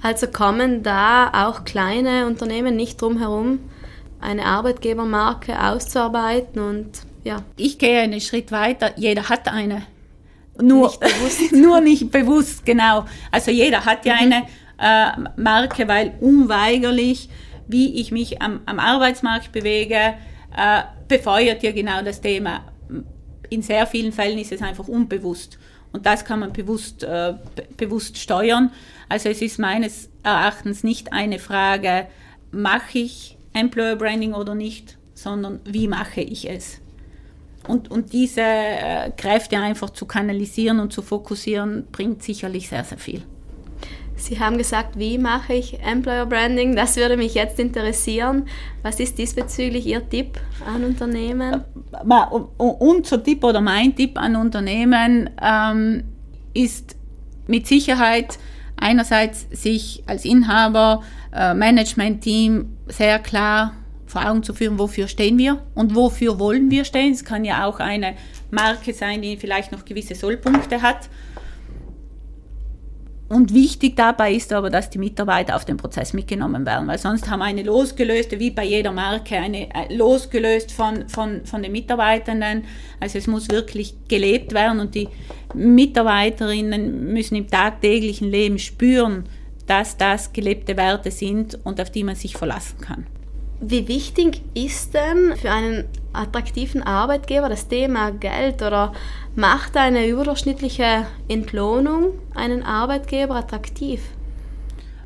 Also 0.06 0.28
kommen 0.28 0.84
da 0.84 1.32
auch 1.48 1.66
kleine 1.66 2.28
Unternehmen 2.28 2.76
nicht 2.76 3.02
drum 3.02 3.18
herum, 3.18 3.58
eine 4.22 4.46
Arbeitgebermarke 4.46 5.60
auszuarbeiten 5.60 6.62
und 6.62 6.92
ja. 7.24 7.38
Ich 7.58 7.80
gehe 7.80 8.02
einen 8.02 8.22
Schritt 8.22 8.52
weiter. 8.52 8.92
Jeder 8.98 9.30
hat 9.30 9.48
eine. 9.48 9.82
Nur 10.62 10.90
nicht 10.90 11.00
bewusst. 11.00 11.52
nur 11.54 11.82
nicht 11.82 12.12
bewusst, 12.12 12.64
genau. 12.68 13.06
Also 13.32 13.50
jeder 13.50 13.84
hat 13.84 14.06
ja 14.06 14.14
mhm. 14.14 14.34
eine 14.78 15.18
äh, 15.18 15.42
Marke, 15.42 15.88
weil 15.88 16.14
unweigerlich, 16.22 17.28
wie 17.68 18.00
ich 18.00 18.12
mich 18.12 18.44
am, 18.44 18.60
am 18.68 18.78
Arbeitsmarkt 18.78 19.54
bewege, 19.54 20.14
äh, 20.56 20.84
befeuert 21.08 21.64
ja 21.64 21.72
genau 21.72 22.04
das 22.04 22.22
Thema. 22.22 22.64
In 23.50 23.64
sehr 23.64 23.88
vielen 23.88 24.12
Fällen 24.12 24.38
ist 24.38 24.52
es 24.52 24.62
einfach 24.62 24.88
unbewusst. 24.88 25.58
Und 25.96 26.06
das 26.06 26.26
kann 26.26 26.42
man 26.42 26.52
bewusst, 26.52 27.06
äh, 27.06 27.36
bewusst 27.78 28.18
steuern. 28.18 28.70
Also 29.08 29.30
es 29.30 29.42
ist 29.42 29.60
meines 29.60 30.10
Erachtens 30.24 30.84
nicht 30.84 31.14
eine 31.14 31.40
Frage, 31.40 32.08
mache 32.52 33.00
ich 33.00 33.38
Employer 33.54 33.96
Branding 33.96 34.34
oder 34.34 34.56
nicht, 34.56 34.98
sondern 35.14 35.62
wie 35.64 35.88
mache 35.88 36.20
ich 36.20 36.50
es. 36.50 36.82
Und, 37.66 37.90
und 37.90 38.12
diese 38.12 38.42
äh, 38.42 39.10
Kräfte 39.16 39.58
einfach 39.58 39.90
zu 39.90 40.06
kanalisieren 40.06 40.82
und 40.82 40.92
zu 40.92 41.02
fokussieren, 41.02 41.88
bringt 41.94 42.22
sicherlich 42.24 42.68
sehr, 42.68 42.84
sehr 42.84 42.98
viel. 42.98 43.24
Sie 44.18 44.40
haben 44.40 44.58
gesagt, 44.58 44.98
wie 44.98 45.18
mache 45.18 45.54
ich 45.54 45.80
Employer 45.82 46.26
Branding? 46.26 46.76
Das 46.76 46.96
würde 46.96 47.18
mich 47.18 47.34
jetzt 47.34 47.60
interessieren. 47.60 48.48
Was 48.82 49.00
ist 49.00 49.18
diesbezüglich 49.18 49.86
Ihr 49.86 50.08
Tipp 50.08 50.40
an 50.66 50.84
Unternehmen? 50.84 51.64
Äh, 51.92 52.36
unser 52.58 53.22
Tipp 53.22 53.44
oder 53.44 53.62
mein 53.62 53.96
Tipp 53.96 54.18
an 54.18 54.36
Unternehmen 54.36 55.30
ähm, 55.42 56.04
ist 56.54 56.96
mit 57.48 57.68
Sicherheit 57.68 58.40
einerseits 58.78 59.48
sich 59.52 60.04
als 60.06 60.26
Inhaber, 60.26 61.04
äh, 61.34 61.54
Management-Team 61.54 62.78
sehr 62.88 63.20
klar 63.20 63.74
vor 64.06 64.26
Augen 64.30 64.44
zu 64.44 64.54
führen, 64.54 64.80
wofür 64.80 65.08
stehen 65.08 65.38
wir 65.38 65.62
und 65.74 65.96
wofür 65.96 66.40
wollen 66.40 66.72
wir 66.72 66.86
stehen. 66.86 67.14
Es 67.14 67.26
kann 67.26 67.44
ja 67.44 67.66
auch 67.66 67.80
eine 67.80 68.16
Marke 68.52 68.94
sein, 68.94 69.22
die 69.22 69.38
vielleicht 69.38 69.72
noch 69.72 69.84
gewisse 69.84 70.16
Sollpunkte 70.16 70.82
hat. 70.82 71.10
Und 73.28 73.54
wichtig 73.54 73.96
dabei 73.96 74.34
ist 74.34 74.54
aber, 74.54 74.70
dass 74.70 74.92
die 74.92 75.00
Mitarbeiter 75.00 75.56
auf 75.56 75.66
den 75.66 75.78
Prozess 75.78 76.14
mitgenommen 76.14 76.64
werden, 76.66 76.88
weil 76.88 77.00
sonst 77.00 77.28
haben 77.28 77.40
wir 77.40 77.46
eine 77.46 77.64
losgelöste, 77.64 78.40
wie 78.40 78.52
bei 78.52 78.66
jeder 78.66 78.92
Marke, 78.92 79.36
eine 79.38 79.74
äh, 79.74 79.96
losgelöst 79.96 80.72
von, 80.72 81.10
von, 81.10 81.44
von 81.44 81.64
den 81.64 81.72
Mitarbeitenden. 81.72 82.66
Also 83.00 83.18
es 83.18 83.26
muss 83.26 83.50
wirklich 83.50 83.96
gelebt 84.08 84.54
werden 84.54 84.80
und 84.80 84.94
die 84.94 85.10
Mitarbeiterinnen 85.56 87.14
müssen 87.14 87.36
im 87.36 87.48
tagtäglichen 87.48 88.30
Leben 88.30 88.60
spüren, 88.60 89.24
dass 89.66 89.98
das 89.98 90.32
gelebte 90.32 90.78
Werte 90.78 91.10
sind 91.10 91.58
und 91.64 91.82
auf 91.82 91.90
die 91.90 92.04
man 92.04 92.16
sich 92.16 92.38
verlassen 92.38 92.80
kann. 92.80 93.08
Wie 93.62 93.88
wichtig 93.88 94.42
ist 94.54 94.94
denn 94.94 95.36
für 95.38 95.52
einen 95.52 95.86
attraktiven 96.12 96.84
Arbeitgeber 96.84 97.50
das 97.50 97.68
Thema 97.68 98.12
Geld 98.12 98.62
oder 98.62 98.94
macht 99.36 99.78
eine 99.78 100.08
überdurchschnittliche 100.08 101.06
Entlohnung 101.28 102.12
einen 102.34 102.64
Arbeitgeber 102.64 103.36
attraktiv? 103.36 104.02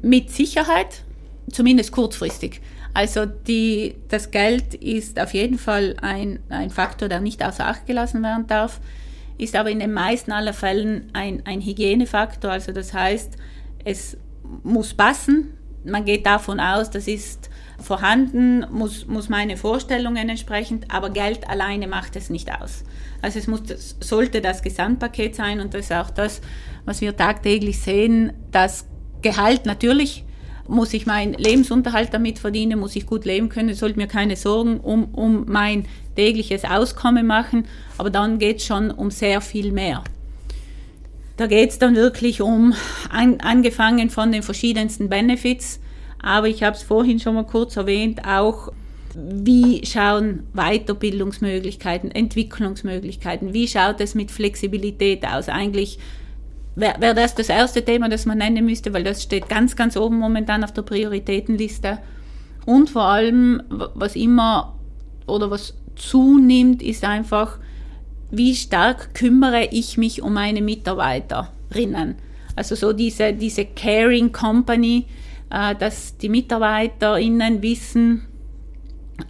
Mit 0.01 0.31
Sicherheit, 0.31 1.03
zumindest 1.51 1.91
kurzfristig. 1.91 2.61
Also 2.93 3.25
die, 3.25 3.95
das 4.07 4.31
Geld 4.31 4.73
ist 4.73 5.19
auf 5.19 5.33
jeden 5.33 5.59
Fall 5.59 5.95
ein, 6.01 6.39
ein 6.49 6.71
Faktor, 6.71 7.07
der 7.07 7.19
nicht 7.19 7.43
außer 7.43 7.67
Acht 7.67 7.85
gelassen 7.85 8.23
werden 8.23 8.47
darf, 8.47 8.79
ist 9.37 9.55
aber 9.55 9.69
in 9.69 9.79
den 9.79 9.93
meisten 9.93 10.31
aller 10.31 10.53
Fällen 10.53 11.09
ein, 11.13 11.43
ein 11.45 11.61
Hygienefaktor. 11.61 12.51
Also 12.51 12.71
das 12.71 12.93
heißt, 12.93 13.37
es 13.85 14.17
muss 14.63 14.93
passen. 14.93 15.53
Man 15.85 16.03
geht 16.03 16.25
davon 16.25 16.59
aus, 16.59 16.89
das 16.89 17.07
ist 17.07 17.49
vorhanden, 17.81 18.65
muss, 18.71 19.07
muss 19.07 19.29
meine 19.29 19.57
Vorstellungen 19.57 20.29
entsprechend, 20.29 20.93
aber 20.93 21.09
Geld 21.09 21.49
alleine 21.49 21.87
macht 21.87 22.15
es 22.15 22.29
nicht 22.29 22.51
aus. 22.51 22.83
Also 23.21 23.39
es 23.39 23.47
muss, 23.47 23.61
sollte 23.99 24.41
das 24.41 24.61
Gesamtpaket 24.61 25.35
sein 25.35 25.59
und 25.59 25.73
das 25.73 25.85
ist 25.85 25.93
auch 25.93 26.09
das, 26.09 26.41
was 26.85 27.01
wir 27.01 27.15
tagtäglich 27.15 27.79
sehen, 27.79 28.33
das 28.51 28.85
Gehalt 29.21 29.65
natürlich 29.65 30.23
muss 30.69 30.93
ich 30.93 31.05
meinen 31.05 31.33
Lebensunterhalt 31.33 32.13
damit 32.13 32.39
verdienen, 32.39 32.79
muss 32.79 32.95
ich 32.95 33.05
gut 33.05 33.25
leben 33.25 33.49
können, 33.49 33.73
sollte 33.73 33.97
mir 33.97 34.07
keine 34.07 34.35
Sorgen 34.35 34.79
um, 34.79 35.05
um 35.15 35.45
mein 35.47 35.85
tägliches 36.15 36.63
Auskommen 36.63 37.25
machen, 37.25 37.65
aber 37.97 38.09
dann 38.09 38.37
geht 38.37 38.57
es 38.57 38.65
schon 38.65 38.91
um 38.91 39.09
sehr 39.09 39.41
viel 39.41 39.71
mehr. 39.71 40.03
Da 41.37 41.47
geht 41.47 41.71
es 41.71 41.79
dann 41.79 41.95
wirklich 41.95 42.41
um, 42.41 42.73
an, 43.09 43.39
angefangen 43.39 44.09
von 44.09 44.31
den 44.31 44.43
verschiedensten 44.43 45.09
Benefits, 45.09 45.79
aber 46.21 46.47
ich 46.47 46.63
habe 46.63 46.75
es 46.75 46.83
vorhin 46.83 47.19
schon 47.19 47.35
mal 47.35 47.45
kurz 47.45 47.75
erwähnt, 47.77 48.25
auch 48.25 48.71
wie 49.15 49.85
schauen 49.85 50.43
Weiterbildungsmöglichkeiten, 50.53 52.11
Entwicklungsmöglichkeiten, 52.11 53.53
wie 53.53 53.67
schaut 53.67 54.01
es 54.01 54.15
mit 54.15 54.31
Flexibilität 54.31 55.25
aus? 55.25 55.49
Eigentlich 55.49 55.97
wäre 56.75 57.01
wär 57.01 57.13
das 57.13 57.35
das 57.35 57.49
erste 57.49 57.83
Thema, 57.83 58.09
das 58.09 58.25
man 58.25 58.37
nennen 58.37 58.65
müsste, 58.65 58.93
weil 58.93 59.03
das 59.03 59.23
steht 59.23 59.49
ganz, 59.49 59.75
ganz 59.75 59.97
oben 59.97 60.17
momentan 60.17 60.63
auf 60.63 60.73
der 60.73 60.83
Prioritätenliste. 60.83 61.99
Und 62.65 62.89
vor 62.89 63.03
allem, 63.03 63.63
was 63.69 64.15
immer 64.15 64.75
oder 65.25 65.49
was 65.49 65.75
zunimmt, 65.95 66.81
ist 66.81 67.03
einfach, 67.03 67.57
wie 68.31 68.55
stark 68.55 69.13
kümmere 69.13 69.69
ich 69.71 69.97
mich 69.97 70.21
um 70.21 70.33
meine 70.33 70.61
Mitarbeiterinnen. 70.61 72.15
Also 72.55 72.75
so 72.75 72.93
diese, 72.93 73.33
diese 73.33 73.65
Caring 73.65 74.31
Company, 74.31 75.05
äh, 75.51 75.75
dass 75.75 76.17
die 76.17 76.29
MitarbeiterInnen 76.29 77.61
wissen, 77.61 78.27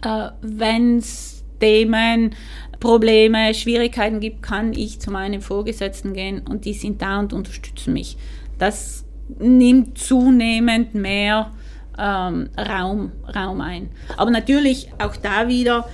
äh, 0.04 0.28
wenn 0.42 0.98
es 0.98 1.44
Themen, 1.60 2.34
Probleme, 2.78 3.52
Schwierigkeiten 3.54 4.20
gibt, 4.20 4.42
kann 4.42 4.72
ich 4.72 5.00
zu 5.00 5.10
meinen 5.10 5.42
Vorgesetzten 5.42 6.14
gehen 6.14 6.40
und 6.48 6.64
die 6.64 6.72
sind 6.72 7.02
da 7.02 7.18
und 7.18 7.32
unterstützen 7.32 7.92
mich. 7.92 8.16
Das 8.58 9.04
nimmt 9.38 9.98
zunehmend 9.98 10.94
mehr 10.94 11.52
ähm, 11.98 12.48
Raum, 12.56 13.12
Raum 13.34 13.60
ein. 13.60 13.90
Aber 14.16 14.30
natürlich 14.30 14.90
auch 14.98 15.16
da 15.16 15.48
wieder 15.48 15.86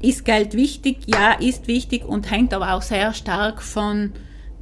ist 0.00 0.24
Geld 0.24 0.54
wichtig? 0.54 0.98
Ja, 1.06 1.32
ist 1.32 1.66
wichtig 1.66 2.04
und 2.04 2.30
hängt 2.30 2.54
aber 2.54 2.74
auch 2.74 2.82
sehr 2.82 3.12
stark 3.14 3.62
von 3.62 4.12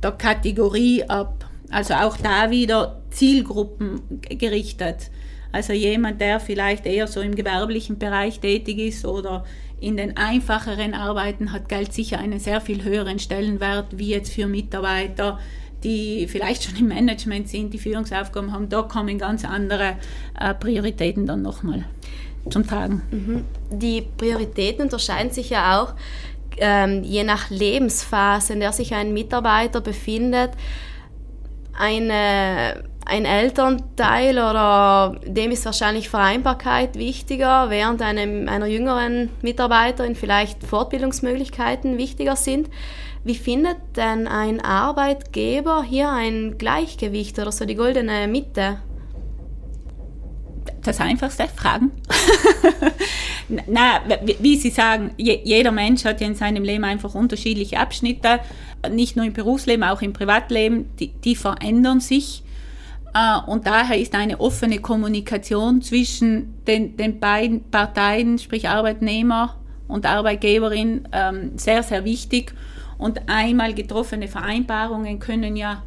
der 0.03 0.13
Kategorie 0.13 1.05
ab. 1.05 1.46
Also 1.71 1.95
auch 1.95 2.17
da 2.17 2.51
wieder 2.51 3.03
Zielgruppen 3.11 4.01
gerichtet. 4.29 5.11
Also 5.53 5.73
jemand, 5.73 6.21
der 6.21 6.39
vielleicht 6.39 6.87
eher 6.87 7.07
so 7.07 7.21
im 7.21 7.35
gewerblichen 7.35 7.99
Bereich 7.99 8.41
tätig 8.41 8.79
ist 8.79 9.05
oder 9.05 9.45
in 9.81 9.97
den 9.97 10.17
einfacheren 10.17 10.95
Arbeiten 10.95 11.53
hat 11.53 11.69
Geld 11.69 11.93
sicher 11.93 12.19
einen 12.19 12.41
sehr 12.41 12.61
viel 12.61 12.83
höheren 12.85 13.19
Stellenwert 13.19 13.99
wie 13.99 14.09
jetzt 14.09 14.33
für 14.33 14.47
Mitarbeiter, 14.47 15.39
die 15.85 16.27
vielleicht 16.29 16.65
schon 16.65 16.77
im 16.77 16.89
Management 16.89 17.49
sind, 17.49 17.75
die 17.75 17.79
Führungsaufgaben 17.79 18.53
haben. 18.53 18.69
Da 18.69 18.83
kommen 18.83 19.19
ganz 19.19 19.45
andere 19.45 19.97
äh, 20.39 20.55
Prioritäten 20.55 21.27
dann 21.27 21.43
nochmal 21.43 21.85
zum 22.51 22.67
Tragen. 22.67 23.03
Mhm. 23.11 23.45
Die 23.71 24.03
Prioritäten 24.17 24.83
unterscheiden 24.83 25.31
sich 25.31 25.51
ja 25.51 25.81
auch 25.81 25.95
ähm, 26.59 27.03
je 27.05 27.25
nach 27.25 27.51
Lebensphase, 27.51 28.55
in 28.55 28.61
der 28.61 28.73
sich 28.73 28.95
ein 28.95 29.13
Mitarbeiter 29.13 29.81
befindet. 29.81 30.53
Eine 31.79 32.85
ein 33.09 33.25
Elternteil 33.25 34.37
oder 34.37 35.21
dem 35.25 35.53
ist 35.53 35.65
wahrscheinlich 35.65 36.09
Vereinbarkeit 36.09 36.97
wichtiger, 36.97 37.71
während 37.71 38.03
einem, 38.03 38.49
einer 38.49 38.67
jüngeren 38.67 39.31
Mitarbeiterin 39.43 40.17
vielleicht 40.17 40.65
Fortbildungsmöglichkeiten 40.65 41.99
wichtiger 41.99 42.35
sind. 42.35 42.69
Wie 43.23 43.37
findet 43.37 43.77
denn 43.97 44.27
ein 44.27 44.61
Arbeitgeber 44.61 45.85
hier 45.85 46.11
ein 46.11 46.59
Gleichgewicht 46.59 47.39
oder 47.39 47.53
so 47.53 47.65
die 47.65 47.77
goldene 47.77 48.27
Mitte? 48.27 48.81
Das 50.83 51.01
einfachste, 51.01 51.47
Fragen. 51.49 51.93
Na, 53.49 54.01
wie 54.41 54.57
Sie 54.57 54.71
sagen, 54.71 55.13
jeder 55.17 55.71
Mensch 55.71 56.05
hat 56.05 56.21
ja 56.21 56.27
in 56.27 56.35
seinem 56.35 56.65
Leben 56.65 56.85
einfach 56.85 57.15
unterschiedliche 57.15 57.79
Abschnitte, 57.79 58.41
nicht 58.91 59.17
nur 59.17 59.25
im 59.25 59.33
Berufsleben, 59.33 59.85
auch 59.85 60.03
im 60.03 60.13
Privatleben, 60.13 60.91
die, 60.99 61.09
die 61.09 61.37
verändern 61.37 62.01
sich. 62.01 62.43
Äh, 63.15 63.39
und 63.47 63.67
daher 63.67 63.99
ist 63.99 64.15
eine 64.15 64.41
offene 64.41 64.79
Kommunikation 64.79 65.81
zwischen 65.81 66.55
den, 66.67 66.97
den 66.97 67.21
beiden 67.21 67.71
Parteien, 67.71 68.39
sprich 68.39 68.69
Arbeitnehmer 68.69 69.57
und 69.87 70.07
Arbeitgeberin, 70.07 71.09
ähm, 71.13 71.53
sehr, 71.57 71.83
sehr 71.83 72.05
wichtig. 72.05 72.53
Und 72.99 73.29
einmal 73.29 73.75
getroffene 73.75 74.27
Vereinbarungen 74.27 75.21
können 75.21 75.57
ja 75.57 75.83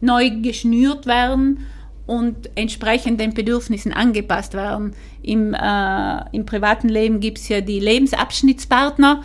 neu 0.00 0.30
geschnürt 0.30 1.06
werden 1.06 1.66
und 2.06 2.50
entsprechend 2.54 3.20
den 3.20 3.34
Bedürfnissen 3.34 3.92
angepasst 3.92 4.54
werden. 4.54 4.94
Im, 5.22 5.54
äh, 5.54 6.30
im 6.32 6.44
privaten 6.44 6.88
Leben 6.88 7.20
gibt 7.20 7.38
es 7.38 7.48
ja 7.48 7.60
die 7.60 7.80
Lebensabschnittspartner. 7.80 9.22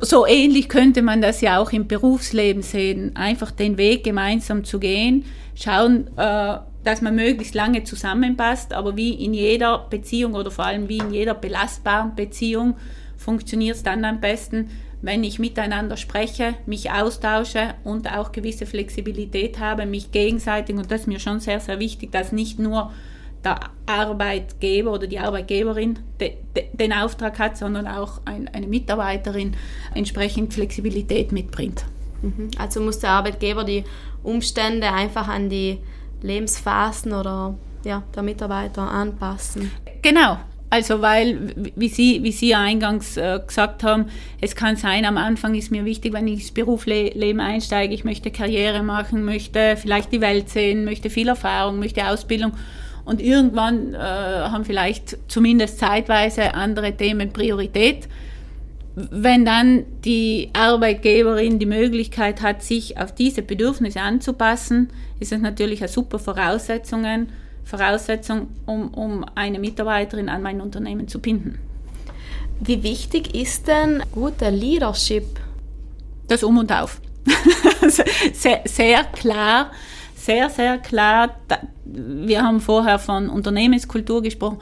So 0.00 0.26
ähnlich 0.26 0.68
könnte 0.68 1.02
man 1.02 1.20
das 1.20 1.40
ja 1.40 1.58
auch 1.58 1.72
im 1.72 1.86
Berufsleben 1.86 2.62
sehen. 2.62 3.16
Einfach 3.16 3.50
den 3.50 3.78
Weg 3.78 4.04
gemeinsam 4.04 4.64
zu 4.64 4.78
gehen, 4.78 5.24
schauen, 5.54 6.08
äh, 6.16 6.58
dass 6.84 7.00
man 7.00 7.14
möglichst 7.16 7.54
lange 7.54 7.82
zusammenpasst, 7.84 8.72
aber 8.74 8.96
wie 8.96 9.14
in 9.14 9.32
jeder 9.32 9.86
Beziehung 9.90 10.34
oder 10.34 10.50
vor 10.50 10.66
allem 10.66 10.88
wie 10.88 10.98
in 10.98 11.12
jeder 11.12 11.34
belastbaren 11.34 12.14
Beziehung 12.14 12.76
funktioniert 13.16 13.76
es 13.76 13.82
dann 13.82 14.04
am 14.04 14.20
besten, 14.20 14.68
wenn 15.04 15.22
ich 15.22 15.38
miteinander 15.38 15.98
spreche, 15.98 16.54
mich 16.64 16.90
austausche 16.90 17.74
und 17.84 18.10
auch 18.10 18.32
gewisse 18.32 18.64
Flexibilität 18.64 19.58
habe, 19.58 19.84
mich 19.84 20.12
gegenseitig, 20.12 20.74
und 20.76 20.90
das 20.90 21.02
ist 21.02 21.06
mir 21.06 21.20
schon 21.20 21.40
sehr, 21.40 21.60
sehr 21.60 21.78
wichtig, 21.78 22.10
dass 22.10 22.32
nicht 22.32 22.58
nur 22.58 22.90
der 23.44 23.60
Arbeitgeber 23.84 24.92
oder 24.92 25.06
die 25.06 25.18
Arbeitgeberin 25.18 25.98
de, 26.18 26.32
de, 26.56 26.64
den 26.72 26.94
Auftrag 26.94 27.38
hat, 27.38 27.58
sondern 27.58 27.86
auch 27.86 28.22
ein, 28.24 28.48
eine 28.48 28.66
Mitarbeiterin 28.66 29.54
entsprechend 29.94 30.54
Flexibilität 30.54 31.32
mitbringt. 31.32 31.84
Mhm. 32.22 32.50
Also 32.56 32.80
muss 32.80 33.00
der 33.00 33.10
Arbeitgeber 33.10 33.64
die 33.64 33.84
Umstände 34.22 34.90
einfach 34.90 35.28
an 35.28 35.50
die 35.50 35.80
Lebensphasen 36.22 37.12
oder 37.12 37.54
ja, 37.84 38.02
der 38.16 38.22
Mitarbeiter 38.22 38.90
anpassen. 38.90 39.70
Genau. 40.00 40.38
Also 40.74 41.02
weil, 41.02 41.54
wie 41.76 41.88
Sie, 41.88 42.24
wie 42.24 42.32
Sie 42.32 42.52
eingangs 42.52 43.16
äh, 43.16 43.38
gesagt 43.46 43.84
haben, 43.84 44.06
es 44.40 44.56
kann 44.56 44.74
sein, 44.74 45.04
am 45.04 45.16
Anfang 45.16 45.54
ist 45.54 45.70
mir 45.70 45.84
wichtig, 45.84 46.12
wenn 46.12 46.26
ich 46.26 46.40
ins 46.40 46.50
Berufsleben 46.50 47.38
einsteige, 47.38 47.94
ich 47.94 48.02
möchte 48.02 48.32
Karriere 48.32 48.82
machen, 48.82 49.24
möchte 49.24 49.76
vielleicht 49.76 50.10
die 50.10 50.20
Welt 50.20 50.48
sehen, 50.48 50.84
möchte 50.84 51.10
viel 51.10 51.28
Erfahrung, 51.28 51.78
möchte 51.78 52.08
Ausbildung. 52.08 52.54
Und 53.04 53.22
irgendwann 53.22 53.94
äh, 53.94 53.98
haben 53.98 54.64
vielleicht 54.64 55.16
zumindest 55.28 55.78
zeitweise 55.78 56.54
andere 56.54 56.96
Themen 56.96 57.32
Priorität. 57.32 58.08
Wenn 58.96 59.44
dann 59.44 59.84
die 60.04 60.50
Arbeitgeberin 60.54 61.60
die 61.60 61.66
Möglichkeit 61.66 62.42
hat, 62.42 62.64
sich 62.64 62.98
auf 62.98 63.14
diese 63.14 63.42
Bedürfnisse 63.42 64.00
anzupassen, 64.00 64.88
ist 65.20 65.30
es 65.30 65.40
natürlich 65.40 65.82
eine 65.82 65.88
super 65.88 66.18
Voraussetzung, 66.18 67.28
Voraussetzung 67.64 68.48
um, 68.66 68.88
um 68.88 69.24
eine 69.34 69.58
Mitarbeiterin 69.58 70.28
an 70.28 70.42
mein 70.42 70.60
Unternehmen 70.60 71.08
zu 71.08 71.20
binden. 71.20 71.58
Wie 72.60 72.82
wichtig 72.82 73.34
ist 73.34 73.66
denn 73.66 74.02
guter 74.12 74.50
Leadership? 74.50 75.24
Das 76.28 76.42
Um 76.42 76.58
und 76.58 76.72
Auf. 76.72 77.00
sehr, 78.32 78.62
sehr 78.64 79.04
klar, 79.04 79.70
sehr, 80.14 80.48
sehr 80.50 80.78
klar. 80.78 81.36
Wir 81.84 82.42
haben 82.42 82.60
vorher 82.60 82.98
von 82.98 83.28
Unternehmenskultur 83.28 84.22
gesprochen, 84.22 84.58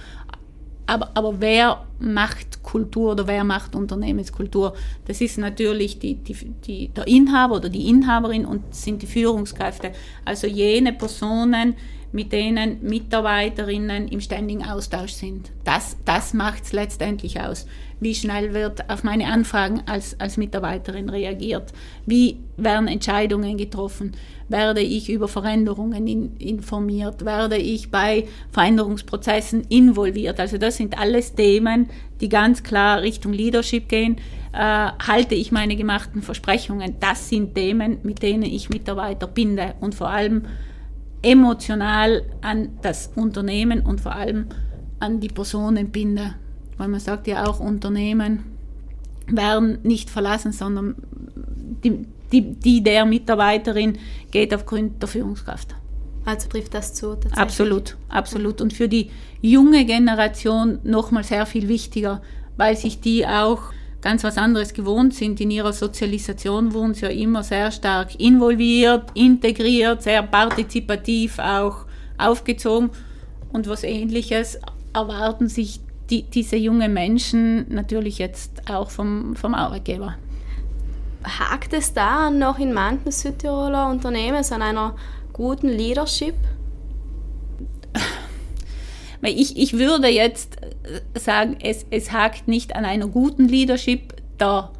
aber, 0.87 1.11
aber 1.15 1.41
wer 1.41 1.85
macht 2.01 2.63
Kultur 2.63 3.13
oder 3.13 3.27
wer 3.27 3.45
macht 3.45 3.75
Unternehmenskultur? 3.75 4.75
Das 5.07 5.21
ist 5.21 5.39
natürlich 5.39 5.99
die, 5.99 6.17
die, 6.17 6.35
die, 6.35 6.89
der 6.89 7.07
Inhaber 7.07 7.57
oder 7.57 7.69
die 7.69 7.89
Inhaberin 7.89 8.45
und 8.45 8.75
sind 8.75 9.03
die 9.03 9.07
Führungskräfte. 9.07 9.93
Also 10.25 10.47
jene 10.47 10.93
Personen, 10.93 11.77
mit 12.13 12.33
denen 12.33 12.79
Mitarbeiterinnen 12.83 14.09
im 14.09 14.21
ständigen 14.21 14.65
Austausch 14.65 15.13
sind. 15.13 15.51
Das, 15.65 15.97
das 16.05 16.35
macht 16.35 16.65
es 16.65 16.73
letztendlich 16.73 17.41
aus. 17.41 17.67
Wie 18.01 18.15
schnell 18.15 18.53
wird 18.53 18.91
auf 18.91 19.05
meine 19.05 19.29
Anfragen 19.29 19.83
als, 19.87 20.19
als 20.21 20.37
Mitarbeiterin 20.37 21.09
reagiert? 21.09 21.73
Wie 22.05 22.39
werden 22.57 22.89
Entscheidungen 22.89 23.57
getroffen? 23.57 24.13
Werde 24.49 24.81
ich 24.81 25.09
über 25.09 25.29
Veränderungen 25.29 26.07
in, 26.07 26.37
informiert? 26.37 27.25
Werde 27.25 27.57
ich 27.57 27.91
bei 27.91 28.27
Veränderungsprozessen 28.51 29.63
involviert? 29.69 30.41
Also 30.41 30.59
das 30.59 30.77
sind 30.77 30.99
alles 30.99 31.35
Themen, 31.35 31.89
die 32.21 32.29
ganz 32.29 32.63
klar 32.63 33.01
Richtung 33.01 33.33
Leadership 33.33 33.89
gehen. 33.89 34.17
Äh, 34.53 34.59
halte 34.59 35.35
ich 35.35 35.53
meine 35.53 35.77
gemachten 35.77 36.23
Versprechungen? 36.23 36.97
Das 37.01 37.29
sind 37.31 37.55
Themen, 37.55 37.99
mit 38.03 38.23
denen 38.23 38.43
ich 38.43 38.69
Mitarbeiter 38.69 39.27
binde 39.27 39.75
und 39.81 39.95
vor 39.95 40.11
allem 40.11 40.43
emotional 41.23 42.25
an 42.41 42.79
das 42.83 43.11
Unternehmen 43.15 43.81
und 43.81 44.01
vor 44.01 44.15
allem 44.15 44.47
an 44.99 45.21
die 45.21 45.29
Personen 45.29 45.91
binde. 45.91 46.35
Weil 46.77 46.89
man 46.89 47.01
sagt 47.01 47.27
ja 47.27 47.47
auch, 47.47 47.61
Unternehmen 47.61 48.45
werden 49.27 49.79
nicht 49.83 50.11
verlassen, 50.11 50.53
sondern 50.53 50.97
die, 51.85 52.07
die, 52.33 52.55
die 52.55 52.83
der 52.83 53.05
Mitarbeiterin 53.05 53.99
geht 54.31 54.55
aufgrund 54.55 55.01
der 55.01 55.09
Führungskraft. 55.09 55.75
Also 56.25 56.49
trifft 56.49 56.75
das 56.75 56.95
zu? 56.95 57.17
Absolut, 57.35 57.97
absolut. 58.09 58.61
Und 58.61 58.73
für 58.73 58.89
die 58.89 59.11
junge 59.41 59.85
Generation 59.85 60.79
nochmal 60.85 61.25
sehr 61.25 61.47
viel 61.47 61.69
wichtiger, 61.69 62.23
weil 62.57 62.77
sich 62.77 63.01
die 63.01 63.27
auch 63.27 63.73
ganz 64.03 64.25
was 64.25 64.37
anderes 64.37 64.75
gewohnt 64.75 65.15
sind. 65.15 65.41
In 65.41 65.51
ihrer 65.51 65.73
Sozialisation 65.73 66.75
wurden 66.75 66.93
sie 66.93 67.07
ja 67.07 67.09
immer 67.09 67.43
sehr 67.43 67.71
stark 67.71 68.21
involviert, 68.21 69.11
integriert, 69.15 70.03
sehr 70.03 70.23
partizipativ 70.25 71.39
auch 71.39 71.87
aufgezogen. 72.19 72.91
Und 73.53 73.69
was 73.69 73.85
ähnliches 73.85 74.59
erwarten 74.93 75.49
sich 75.49 75.81
die, 76.11 76.25
diese 76.25 76.57
jungen 76.57 76.93
Menschen 76.93 77.73
natürlich 77.73 78.19
jetzt 78.19 78.69
auch 78.69 78.91
vom, 78.91 79.37
vom 79.37 79.55
Arbeitgeber. 79.55 80.17
Hakt 81.25 81.73
es 81.73 81.95
da 81.95 82.31
noch 82.31 82.59
in 82.59 82.73
manchen 82.73 83.13
Südtiroler 83.13 83.89
Unternehmen 83.89 84.45
an 84.51 84.63
einer 84.63 84.97
guten 85.33 85.69
Leadership? 85.69 86.35
Ich, 89.23 89.57
ich 89.57 89.75
würde 89.75 90.09
jetzt 90.09 90.59
äh, 90.63 91.19
sagen, 91.19 91.57
es, 91.63 91.87
es 91.91 92.13
hakt 92.13 92.49
nicht 92.49 92.75
an 92.75 92.85
einer 92.85 93.07
guten 93.07 93.47
Leadership, 93.47 94.15
da 94.39 94.73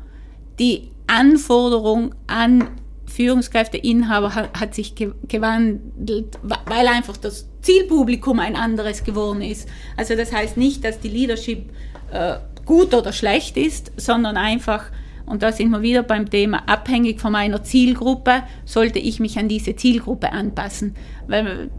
die 0.59 0.91
Anforderung 1.07 2.15
an 2.27 2.69
Führungskräfte, 3.07 3.77
Inhaber 3.77 4.35
hat, 4.35 4.59
hat 4.59 4.75
sich 4.75 4.95
gewandelt, 4.95 6.39
weil 6.43 6.89
einfach 6.89 7.17
das 7.17 7.47
Zielpublikum 7.61 8.41
ein 8.41 8.57
anderes 8.57 9.05
geworden 9.05 9.43
ist. 9.43 9.69
Also 9.97 10.17
das 10.17 10.33
heißt 10.33 10.57
nicht, 10.57 10.85
dass 10.85 10.99
die 10.99 11.09
Leadership 11.09 11.71
äh, 12.11 12.37
gut 12.65 12.95
oder 12.95 13.13
schlecht 13.13 13.57
ist, 13.57 13.93
sondern 13.97 14.37
einfach 14.37 14.87
und 15.27 15.43
da 15.43 15.53
sind 15.53 15.71
wir 15.71 15.83
wieder 15.83 16.03
beim 16.03 16.29
Thema, 16.29 16.63
abhängig 16.67 17.21
von 17.21 17.33
meiner 17.33 17.63
Zielgruppe, 17.63 18.43
sollte 18.65 18.99
ich 18.99 19.21
mich 19.21 19.39
an 19.39 19.49
diese 19.49 19.77
Zielgruppe 19.77 20.33
anpassen. 20.33 20.95
Weil 21.27 21.71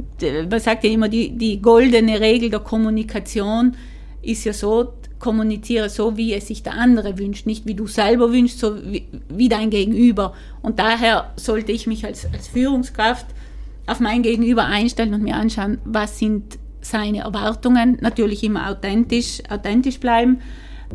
man 0.49 0.59
sagt 0.59 0.83
ja 0.83 0.89
immer, 0.89 1.09
die, 1.09 1.31
die 1.31 1.61
goldene 1.61 2.19
Regel 2.19 2.49
der 2.49 2.61
Kommunikation 2.61 3.75
ist 4.21 4.45
ja 4.45 4.53
so, 4.53 4.93
kommuniziere 5.19 5.89
so, 5.89 6.17
wie 6.17 6.33
es 6.33 6.47
sich 6.47 6.63
der 6.63 6.73
andere 6.73 7.17
wünscht, 7.17 7.45
nicht 7.45 7.65
wie 7.65 7.75
du 7.75 7.87
selber 7.87 8.31
wünschst, 8.31 8.59
so 8.59 8.75
wie, 8.83 9.07
wie 9.29 9.49
dein 9.49 9.69
Gegenüber. 9.69 10.33
Und 10.61 10.79
daher 10.79 11.31
sollte 11.35 11.71
ich 11.71 11.87
mich 11.87 12.05
als, 12.05 12.27
als 12.33 12.47
Führungskraft 12.47 13.25
auf 13.85 13.99
mein 13.99 14.21
Gegenüber 14.21 14.65
einstellen 14.65 15.13
und 15.13 15.23
mir 15.23 15.35
anschauen, 15.35 15.79
was 15.85 16.19
sind 16.19 16.57
seine 16.81 17.19
Erwartungen, 17.19 17.97
natürlich 18.01 18.43
immer 18.43 18.69
authentisch, 18.69 19.41
authentisch 19.49 19.99
bleiben 19.99 20.39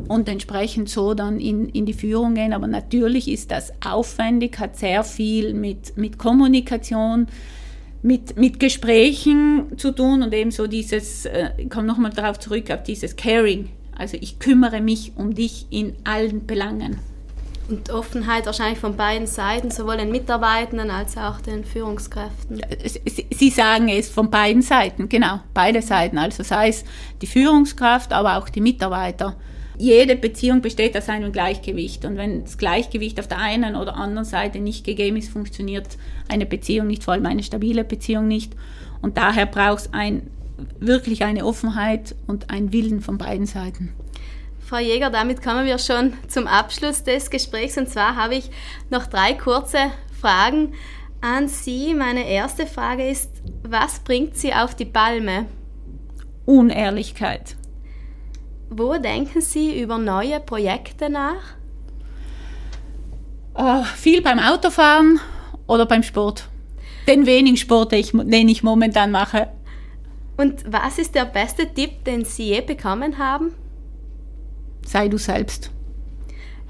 und 0.06 0.28
entsprechend 0.28 0.88
so 0.88 1.14
dann 1.14 1.40
in, 1.40 1.68
in 1.70 1.86
die 1.86 1.92
Führung 1.92 2.34
gehen. 2.34 2.52
Aber 2.52 2.66
natürlich 2.66 3.28
ist 3.28 3.50
das 3.50 3.72
aufwendig, 3.84 4.58
hat 4.58 4.76
sehr 4.76 5.04
viel 5.04 5.54
mit, 5.54 5.96
mit 5.96 6.18
Kommunikation, 6.18 7.26
mit, 8.02 8.36
mit 8.36 8.60
Gesprächen 8.60 9.76
zu 9.76 9.90
tun 9.92 10.22
und 10.22 10.32
eben 10.32 10.50
so 10.50 10.66
dieses, 10.66 11.24
äh, 11.26 11.50
ich 11.56 11.70
komme 11.70 11.86
nochmal 11.86 12.12
darauf 12.12 12.38
zurück, 12.38 12.70
auf 12.70 12.82
dieses 12.82 13.16
Caring. 13.16 13.70
Also 13.96 14.16
ich 14.20 14.38
kümmere 14.38 14.80
mich 14.80 15.12
um 15.16 15.34
dich 15.34 15.66
in 15.70 15.94
allen 16.04 16.46
Belangen. 16.46 17.00
Und 17.68 17.90
Offenheit 17.90 18.46
wahrscheinlich 18.46 18.78
von 18.78 18.96
beiden 18.96 19.26
Seiten, 19.26 19.70
sowohl 19.70 19.98
den 19.98 20.10
Mitarbeitenden 20.10 20.90
als 20.90 21.18
auch 21.18 21.40
den 21.40 21.64
Führungskräften. 21.64 22.62
Sie 23.30 23.50
sagen 23.50 23.90
es 23.90 24.08
von 24.08 24.30
beiden 24.30 24.62
Seiten, 24.62 25.10
genau, 25.10 25.40
beide 25.52 25.82
Seiten. 25.82 26.16
Also 26.16 26.42
sei 26.44 26.68
es 26.68 26.84
die 27.20 27.26
Führungskraft, 27.26 28.12
aber 28.14 28.38
auch 28.38 28.48
die 28.48 28.62
Mitarbeiter. 28.62 29.36
Jede 29.78 30.16
Beziehung 30.16 30.60
besteht 30.60 30.96
aus 30.96 31.08
einem 31.08 31.30
Gleichgewicht. 31.30 32.04
Und 32.04 32.16
wenn 32.16 32.42
das 32.42 32.58
Gleichgewicht 32.58 33.20
auf 33.20 33.28
der 33.28 33.38
einen 33.38 33.76
oder 33.76 33.94
anderen 33.94 34.24
Seite 34.24 34.58
nicht 34.58 34.84
gegeben 34.84 35.16
ist, 35.16 35.30
funktioniert 35.30 35.86
eine 36.28 36.46
Beziehung 36.46 36.88
nicht, 36.88 37.04
vor 37.04 37.14
allem 37.14 37.26
eine 37.26 37.44
stabile 37.44 37.84
Beziehung 37.84 38.26
nicht. 38.26 38.54
Und 39.02 39.16
daher 39.16 39.46
braucht 39.46 39.78
es 39.78 39.92
ein, 39.92 40.28
wirklich 40.80 41.24
eine 41.24 41.46
Offenheit 41.46 42.16
und 42.26 42.50
ein 42.50 42.72
Willen 42.72 43.00
von 43.00 43.18
beiden 43.18 43.46
Seiten. 43.46 43.92
Frau 44.58 44.78
Jäger, 44.78 45.10
damit 45.10 45.42
kommen 45.42 45.64
wir 45.64 45.78
schon 45.78 46.12
zum 46.26 46.48
Abschluss 46.48 47.04
des 47.04 47.30
Gesprächs. 47.30 47.78
Und 47.78 47.88
zwar 47.88 48.16
habe 48.16 48.34
ich 48.34 48.50
noch 48.90 49.06
drei 49.06 49.32
kurze 49.32 49.78
Fragen 50.20 50.74
an 51.20 51.46
Sie. 51.46 51.94
Meine 51.94 52.28
erste 52.28 52.66
Frage 52.66 53.08
ist, 53.08 53.30
was 53.62 54.00
bringt 54.00 54.36
Sie 54.36 54.52
auf 54.52 54.74
die 54.74 54.84
Palme? 54.84 55.46
Unehrlichkeit. 56.44 57.56
Wo 58.70 58.96
denken 58.98 59.40
Sie 59.40 59.80
über 59.80 59.98
neue 59.98 60.40
Projekte 60.40 61.08
nach? 61.08 61.56
Uh, 63.56 63.82
viel 63.96 64.22
beim 64.22 64.38
Autofahren 64.38 65.20
oder 65.66 65.86
beim 65.86 66.02
Sport. 66.02 66.48
Den 67.06 67.26
wenigen 67.26 67.56
Sport, 67.56 67.92
den 67.92 68.00
ich, 68.00 68.12
den 68.12 68.48
ich 68.48 68.62
momentan 68.62 69.10
mache. 69.10 69.48
Und 70.36 70.64
was 70.70 70.98
ist 70.98 71.14
der 71.14 71.24
beste 71.24 71.72
Tipp, 71.72 72.04
den 72.04 72.24
Sie 72.24 72.50
je 72.50 72.60
bekommen 72.60 73.18
haben? 73.18 73.52
sei 74.88 75.08
du 75.08 75.18
selbst. 75.18 75.70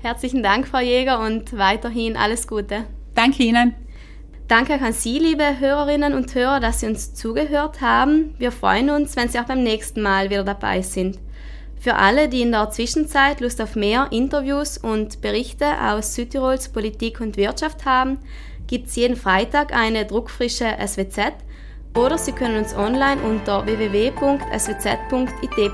Herzlichen 0.02 0.42
Dank, 0.42 0.68
Frau 0.68 0.80
Jäger, 0.80 1.20
und 1.20 1.56
weiterhin 1.56 2.16
alles 2.16 2.46
Gute. 2.46 2.84
Danke 3.14 3.42
Ihnen. 3.42 3.74
Danke 4.46 4.80
an 4.80 4.92
Sie, 4.92 5.18
liebe 5.18 5.58
Hörerinnen 5.58 6.14
und 6.14 6.34
Hörer, 6.34 6.60
dass 6.60 6.80
Sie 6.80 6.86
uns 6.86 7.14
zugehört 7.14 7.80
haben. 7.80 8.34
Wir 8.38 8.52
freuen 8.52 8.90
uns, 8.90 9.16
wenn 9.16 9.28
Sie 9.28 9.38
auch 9.38 9.44
beim 9.44 9.62
nächsten 9.62 10.00
Mal 10.02 10.30
wieder 10.30 10.44
dabei 10.44 10.82
sind. 10.82 11.18
Für 11.80 11.94
alle, 11.94 12.28
die 12.28 12.42
in 12.42 12.52
der 12.52 12.70
Zwischenzeit 12.70 13.40
Lust 13.40 13.60
auf 13.60 13.76
mehr 13.76 14.08
Interviews 14.10 14.78
und 14.78 15.20
Berichte 15.20 15.66
aus 15.80 16.14
Südtirols 16.14 16.68
Politik 16.70 17.20
und 17.20 17.36
Wirtschaft 17.36 17.84
haben, 17.84 18.18
gibt 18.66 18.88
es 18.88 18.96
jeden 18.96 19.16
Freitag 19.16 19.72
eine 19.72 20.04
druckfrische 20.04 20.76
SWZ 20.84 21.34
oder 21.96 22.18
Sie 22.18 22.32
können 22.32 22.58
uns 22.58 22.74
online 22.74 23.20
unter 23.22 23.64
www.swz.it 23.66 24.14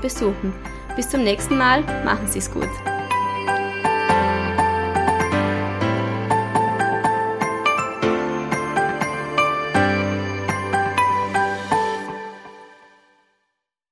besuchen. 0.01 0.53
Bis 0.95 1.09
zum 1.09 1.23
nächsten 1.23 1.57
Mal, 1.57 1.81
machen 2.03 2.27
Sie 2.27 2.39
es 2.39 2.51
gut. 2.51 2.69